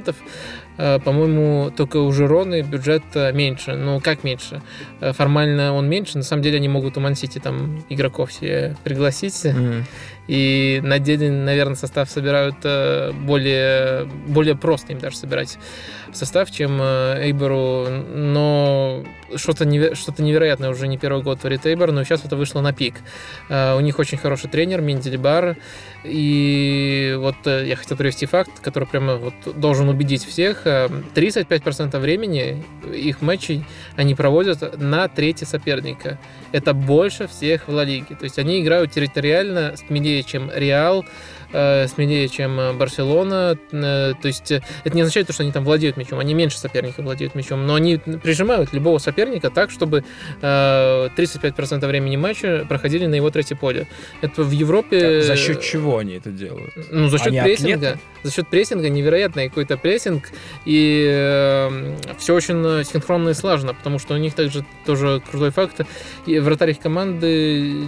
Э, 0.77 0.99
По-моему, 0.99 1.71
только 1.75 1.97
у 1.97 2.11
Жироны 2.11 2.61
бюджет 2.61 3.03
э, 3.13 3.31
меньше. 3.33 3.75
Ну, 3.75 3.99
как 3.99 4.23
меньше? 4.23 4.61
Э, 4.99 5.13
Формально 5.13 5.73
он 5.73 5.89
меньше. 5.89 6.17
На 6.17 6.23
самом 6.23 6.41
деле 6.43 6.57
они 6.57 6.69
могут 6.69 6.97
у 6.97 7.01
Мансити 7.01 7.39
там 7.39 7.83
игроков 7.89 8.31
себе 8.31 8.75
пригласить. 8.83 9.43
Мгм. 9.45 9.85
И 10.27 10.79
на 10.83 10.99
деле, 10.99 11.29
наверное, 11.29 11.75
состав 11.75 12.09
собирают 12.09 12.55
более, 13.25 14.05
более 14.27 14.55
просто 14.55 14.93
им 14.93 14.99
даже 14.99 15.17
собирать 15.17 15.57
состав, 16.17 16.51
чем 16.51 16.79
э, 16.81 17.23
Эйбору. 17.25 17.87
Но 18.13 19.03
что-то 19.35 19.63
неве- 19.65 19.95
что-то 19.95 20.23
невероятное 20.23 20.69
уже 20.69 20.87
не 20.87 20.97
первый 20.97 21.23
год 21.23 21.39
творит 21.39 21.65
Эйбор, 21.65 21.91
но 21.91 22.03
сейчас 22.03 22.25
это 22.25 22.35
вышло 22.35 22.61
на 22.61 22.73
пик. 22.73 22.95
Э, 23.49 23.75
У 23.75 23.79
них 23.79 23.99
очень 23.99 24.17
хороший 24.17 24.49
тренер, 24.49 24.81
Менделибар. 24.81 25.57
И 26.03 27.15
вот 27.17 27.35
э, 27.45 27.67
я 27.67 27.75
хотел 27.75 27.97
привести 27.97 28.25
факт, 28.25 28.59
который 28.61 28.87
прямо 28.87 29.15
вот 29.17 29.33
должен 29.55 29.87
убедить 29.89 30.25
всех. 30.25 30.65
Э, 30.65 30.87
35% 31.15 31.97
времени 31.99 32.63
их 32.93 33.21
матчей 33.21 33.63
они 33.95 34.15
проводят 34.15 34.77
на 34.79 35.07
трети 35.07 35.43
соперника. 35.43 36.17
Это 36.51 36.73
больше 36.73 37.27
всех 37.27 37.67
в 37.67 37.71
Ла 37.73 37.83
Лиге. 37.83 38.15
То 38.15 38.23
есть 38.23 38.39
они 38.39 38.61
играют 38.61 38.91
территориально 38.91 39.75
смелее, 39.77 40.23
чем 40.23 40.51
Реал, 40.53 41.05
смелее, 41.51 42.27
чем 42.27 42.59
э, 42.59 42.73
Барселона. 42.73 43.57
Э, 43.71 44.13
То 44.21 44.27
есть 44.27 44.51
э, 44.51 44.61
это 44.83 44.95
не 44.95 45.01
означает, 45.01 45.27
то, 45.27 45.33
что 45.33 45.43
они 45.43 45.51
там 45.51 45.63
владеют 45.63 45.97
мячом. 45.97 46.19
Они 46.19 46.33
меньше 46.33 46.57
соперника 46.57 47.01
владеют 47.01 47.35
мячом, 47.35 47.65
но 47.65 47.75
они 47.75 47.97
прижимают 47.97 48.73
любого 48.73 48.97
соперника 48.97 49.49
так, 49.49 49.71
чтобы 49.71 50.03
э, 50.41 51.09
35% 51.15 51.85
времени 51.87 52.15
матча 52.17 52.65
проходили 52.67 53.05
на 53.05 53.15
его 53.15 53.29
третье 53.29 53.55
поле. 53.55 53.87
Это 54.21 54.43
в 54.43 54.51
Европе... 54.51 55.21
За 55.21 55.35
счет 55.35 55.61
чего 55.61 55.97
они 55.97 56.15
это 56.15 56.31
делают? 56.31 56.73
Ну, 56.91 57.07
за 57.07 57.17
счет 57.17 57.27
Они 57.27 57.41
прессинга. 57.41 57.73
атлеты? 57.73 57.99
За 58.23 58.31
счет 58.31 58.47
прессинга 58.47 58.89
невероятный 58.89 59.49
какой-то 59.49 59.77
прессинг. 59.77 60.29
И 60.65 61.95
все 62.17 62.35
очень 62.35 62.63
э, 62.65 62.83
синхронно 62.83 63.29
и 63.29 63.33
слаженно, 63.33 63.73
потому 63.73 63.99
что 63.99 64.13
у 64.13 64.17
них 64.17 64.33
также 64.33 64.63
тоже 64.85 65.21
крутой 65.29 65.51
факт. 65.51 65.81
И 66.25 66.39
вратарь 66.39 66.71
их 66.71 66.79
команды 66.79 67.87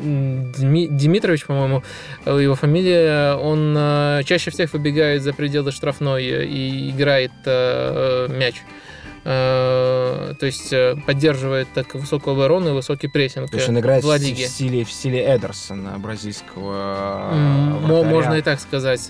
Дми- 0.00 0.88
Димитрович, 0.88 1.46
по-моему, 1.46 1.82
э, 2.24 2.38
его 2.42 2.54
фамилия, 2.54 3.34
он 3.34 3.74
э, 3.76 4.22
чаще 4.24 4.50
всех 4.50 4.72
выбегает 4.72 5.22
за 5.22 5.32
пределы 5.32 5.72
штрафной 5.72 6.24
э, 6.24 6.44
и 6.44 6.90
играет 6.90 7.32
э, 7.46 8.28
мяч. 8.30 8.56
Э, 9.24 10.34
То 10.38 10.46
есть 10.46 10.72
э, 10.72 10.96
поддерживает 11.06 11.68
так 11.74 11.94
высокую 11.94 12.34
оборону 12.34 12.70
и 12.70 12.72
высокий 12.72 13.08
прессинг 13.08 13.50
То 13.50 13.56
есть 13.56 13.68
э, 13.68 13.72
он 13.72 13.78
играет 13.78 14.02
в 14.02 14.06
Ла 14.06 14.16
в 14.16 14.20
Лиге. 14.20 14.46
стиле, 14.46 14.84
в 14.84 14.90
стиле 14.90 15.24
Эдерсона, 15.36 15.98
бразильского 15.98 17.30
мо- 17.34 17.78
вратаря, 17.86 18.04
Можно 18.10 18.34
и 18.34 18.42
так 18.42 18.60
сказать. 18.60 19.06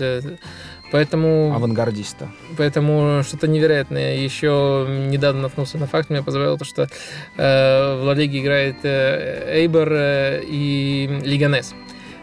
Поэтому 0.91 1.53
авангардиста. 1.55 2.29
Поэтому 2.57 3.23
что-то 3.23 3.47
невероятное. 3.47 4.17
Еще 4.17 4.85
недавно 5.07 5.43
наткнулся 5.43 5.77
на 5.77 5.87
факт, 5.87 6.09
меня 6.09 6.21
позволило 6.21 6.57
то, 6.57 6.65
что 6.65 6.89
э, 7.37 7.95
в 7.97 8.03
Ла 8.03 8.13
Лиге 8.13 8.39
играет 8.41 8.75
э, 8.83 9.61
Эйбор 9.61 9.87
э, 9.93 10.41
и 10.45 11.21
Лиганес. 11.23 11.73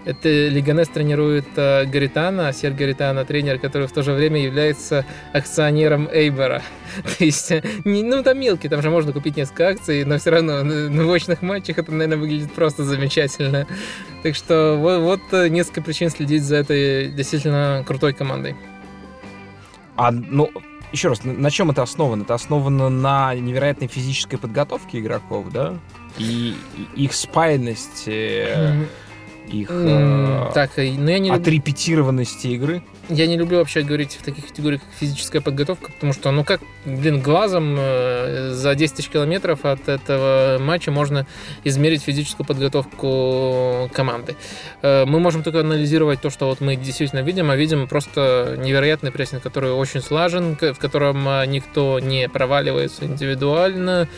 Это 0.08 0.30
Лиганес 0.30 0.88
тренирует 0.88 1.44
э, 1.56 1.84
Гаритана, 1.84 2.54
Сер 2.54 2.72
Гаритана, 2.72 3.26
тренер, 3.26 3.58
который 3.58 3.86
в 3.86 3.92
то 3.92 4.02
же 4.02 4.14
время 4.14 4.42
является 4.42 5.04
акционером 5.34 6.08
Эйбора. 6.10 6.62
То 7.18 7.24
есть, 7.26 7.52
не, 7.84 8.02
ну 8.02 8.22
там 8.22 8.40
мелкий, 8.40 8.70
там 8.70 8.80
же 8.80 8.88
можно 8.88 9.12
купить 9.12 9.36
несколько 9.36 9.68
акций, 9.68 10.06
но 10.06 10.16
все 10.16 10.30
равно 10.30 10.64
на, 10.64 11.12
очных 11.12 11.42
матчах 11.42 11.76
это, 11.76 11.92
наверное, 11.92 12.16
выглядит 12.16 12.50
просто 12.54 12.84
замечательно. 12.84 13.66
Так 14.22 14.34
что 14.34 14.78
вот, 14.78 15.00
вот 15.02 15.20
э, 15.32 15.48
несколько 15.48 15.82
причин 15.82 16.08
следить 16.08 16.42
за 16.42 16.56
этой 16.56 17.10
действительно 17.10 17.84
крутой 17.86 18.14
командой. 18.14 18.56
А, 19.96 20.10
ну, 20.10 20.50
еще 20.90 21.08
раз, 21.08 21.22
на, 21.22 21.50
чем 21.50 21.70
это 21.70 21.82
основано? 21.82 22.22
Это 22.22 22.32
основано 22.32 22.88
на 22.88 23.34
невероятной 23.34 23.88
физической 23.88 24.38
подготовке 24.38 25.00
игроков, 25.00 25.52
да? 25.52 25.74
И, 26.16 26.56
их 26.96 27.12
спаянность, 27.12 28.04
э, 28.06 28.86
их 29.48 29.68
э, 29.70 30.50
Так, 30.54 30.70
но 30.76 31.10
я 31.10 31.18
не, 31.18 31.30
люб- 31.30 31.40
отрепетированности 31.40 32.46
игры. 32.48 32.82
я 33.08 33.26
не 33.26 33.36
люблю 33.36 33.58
вообще 33.58 33.82
говорить 33.82 34.16
в 34.20 34.22
таких 34.24 34.46
категориях, 34.48 34.80
как 34.82 34.90
физическая 35.00 35.40
подготовка, 35.42 35.90
потому 35.92 36.12
что, 36.12 36.30
ну 36.30 36.44
как, 36.44 36.60
блин, 36.84 37.20
глазом 37.20 37.76
э, 37.78 38.50
за 38.52 38.74
10 38.74 38.96
тысяч 38.96 39.08
километров 39.08 39.64
от 39.64 39.88
этого 39.88 40.58
матча 40.60 40.90
можно 40.90 41.26
измерить 41.64 42.02
физическую 42.02 42.46
подготовку 42.46 43.90
команды. 43.92 44.36
Э, 44.82 45.04
Мы 45.06 45.20
можем 45.20 45.42
только 45.42 45.60
анализировать 45.60 46.20
то, 46.20 46.30
что 46.30 46.46
вот 46.46 46.60
мы 46.60 46.76
действительно 46.76 47.20
видим, 47.20 47.50
а 47.50 47.56
видим 47.56 47.86
просто 47.88 48.56
невероятный 48.58 49.10
прессинг, 49.10 49.42
который 49.42 49.72
очень 49.72 50.00
слажен, 50.02 50.56
в 50.60 50.78
котором 50.78 51.26
э, 51.28 51.46
никто 51.46 51.98
не 52.00 52.28
проваливается 52.28 53.04
индивидуально, 53.06 54.08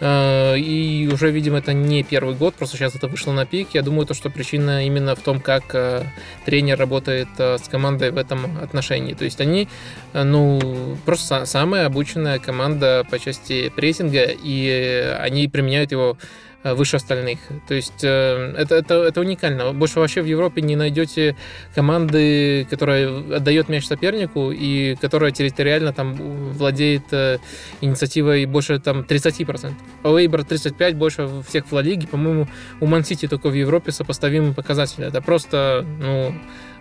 И 0.00 1.10
уже, 1.12 1.30
видимо, 1.30 1.58
это 1.58 1.72
не 1.72 2.02
первый 2.04 2.34
год, 2.34 2.54
просто 2.54 2.76
сейчас 2.76 2.94
это 2.94 3.08
вышло 3.08 3.32
на 3.32 3.46
пик. 3.46 3.70
Я 3.72 3.82
думаю, 3.82 4.06
то, 4.06 4.14
что 4.14 4.30
причина 4.30 4.86
именно 4.86 5.16
в 5.16 5.20
том, 5.20 5.40
как 5.40 5.74
э, 5.74 6.04
тренер 6.44 6.78
работает 6.78 7.28
э, 7.38 7.58
с 7.58 7.68
командой 7.68 8.12
в 8.12 8.16
этом 8.16 8.58
отношении. 8.62 9.14
То 9.14 9.24
есть 9.24 9.40
они, 9.40 9.68
э, 10.12 10.22
ну, 10.22 10.96
просто 11.04 11.34
са- 11.34 11.46
самая 11.46 11.86
обученная 11.86 12.38
команда 12.38 13.04
по 13.10 13.18
части 13.18 13.70
прессинга, 13.74 14.24
и 14.24 14.68
э, 14.68 15.16
они 15.16 15.48
применяют 15.48 15.90
его 15.90 16.16
э, 16.57 16.57
выше 16.64 16.96
остальных. 16.96 17.38
То 17.66 17.74
есть 17.74 18.02
э, 18.02 18.54
это, 18.56 18.76
это, 18.76 18.94
это 19.04 19.20
уникально. 19.20 19.72
Больше 19.72 20.00
вообще 20.00 20.22
в 20.22 20.26
Европе 20.26 20.60
не 20.62 20.76
найдете 20.76 21.36
команды, 21.74 22.66
которая 22.68 23.36
отдает 23.36 23.68
мяч 23.68 23.86
сопернику 23.86 24.50
и 24.50 24.96
которая 24.96 25.30
территориально 25.30 25.92
там 25.92 26.14
владеет 26.14 27.12
э, 27.12 27.38
инициативой 27.80 28.44
больше 28.46 28.80
там 28.80 29.00
30%. 29.00 29.72
А 30.02 30.08
Эйбра 30.18 30.42
35 30.42 30.96
больше 30.96 31.28
всех 31.46 31.66
в 31.66 31.72
Ла 31.72 31.82
Лиге. 31.82 32.08
По-моему, 32.08 32.48
у 32.80 32.86
Ман-Сити 32.86 33.28
только 33.28 33.50
в 33.50 33.54
Европе 33.54 33.92
сопоставимый 33.92 34.52
показатель. 34.52 35.04
Это 35.04 35.22
просто, 35.22 35.86
ну, 36.00 36.34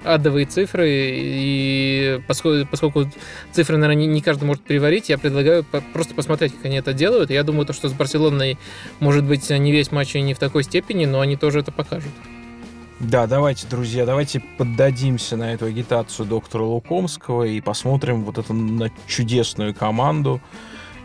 адовые 0.04 0.46
цифры, 0.46 0.88
и 0.90 2.22
поскольку, 2.28 2.68
поскольку 2.70 3.06
цифры, 3.52 3.78
наверное, 3.78 4.06
не, 4.06 4.22
каждый 4.22 4.46
может 4.46 4.64
переварить, 4.64 5.10
я 5.10 5.18
предлагаю 5.18 5.66
просто 5.94 6.14
посмотреть, 6.14 6.54
как 6.56 6.66
они 6.66 6.78
это 6.78 6.94
делают. 6.94 7.30
Я 7.30 7.44
думаю, 7.44 7.66
то, 7.66 7.74
что 7.74 7.90
с 7.90 7.94
Барселоной, 7.94 8.58
может 9.00 9.24
быть, 9.26 9.50
не 9.50 9.72
весь 9.72 9.92
матч 9.92 10.16
и 10.16 10.22
не 10.22 10.34
в 10.34 10.40
такой 10.40 10.64
степени, 10.64 11.06
но 11.06 11.20
они 11.20 11.36
тоже 11.36 11.60
это 11.60 11.72
покажут. 11.72 12.12
Да, 13.00 13.28
давайте, 13.28 13.68
друзья, 13.68 14.06
давайте 14.08 14.40
поддадимся 14.40 15.38
на 15.38 15.54
эту 15.54 15.66
агитацию 15.66 16.26
доктора 16.26 16.64
Лукомского 16.64 17.44
и 17.44 17.62
посмотрим 17.62 18.24
вот 18.24 18.40
эту 18.40 18.56
чудесную 19.08 19.76
команду, 19.76 20.42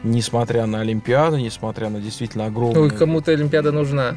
несмотря 0.05 0.67
на 0.67 0.81
Олимпиаду, 0.81 1.37
несмотря 1.37 1.89
на 1.91 2.01
действительно 2.01 2.47
огромное, 2.47 2.83
Ой, 2.83 2.91
кому-то 2.91 3.33
Олимпиада 3.33 3.73
нужна. 3.73 4.17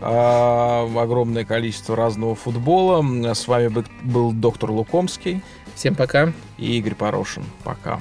а, 0.00 0.88
огромное 0.96 1.44
количество 1.44 1.96
разного 1.96 2.34
футбола. 2.34 3.02
С 3.34 3.46
вами 3.48 3.68
бы- 3.68 3.84
был 4.02 4.32
доктор 4.32 4.70
Лукомский 4.70 5.42
Всем 5.74 5.94
пока. 5.94 6.32
и 6.58 6.78
Игорь 6.78 6.94
Порошин. 6.94 7.44
Пока. 7.64 8.00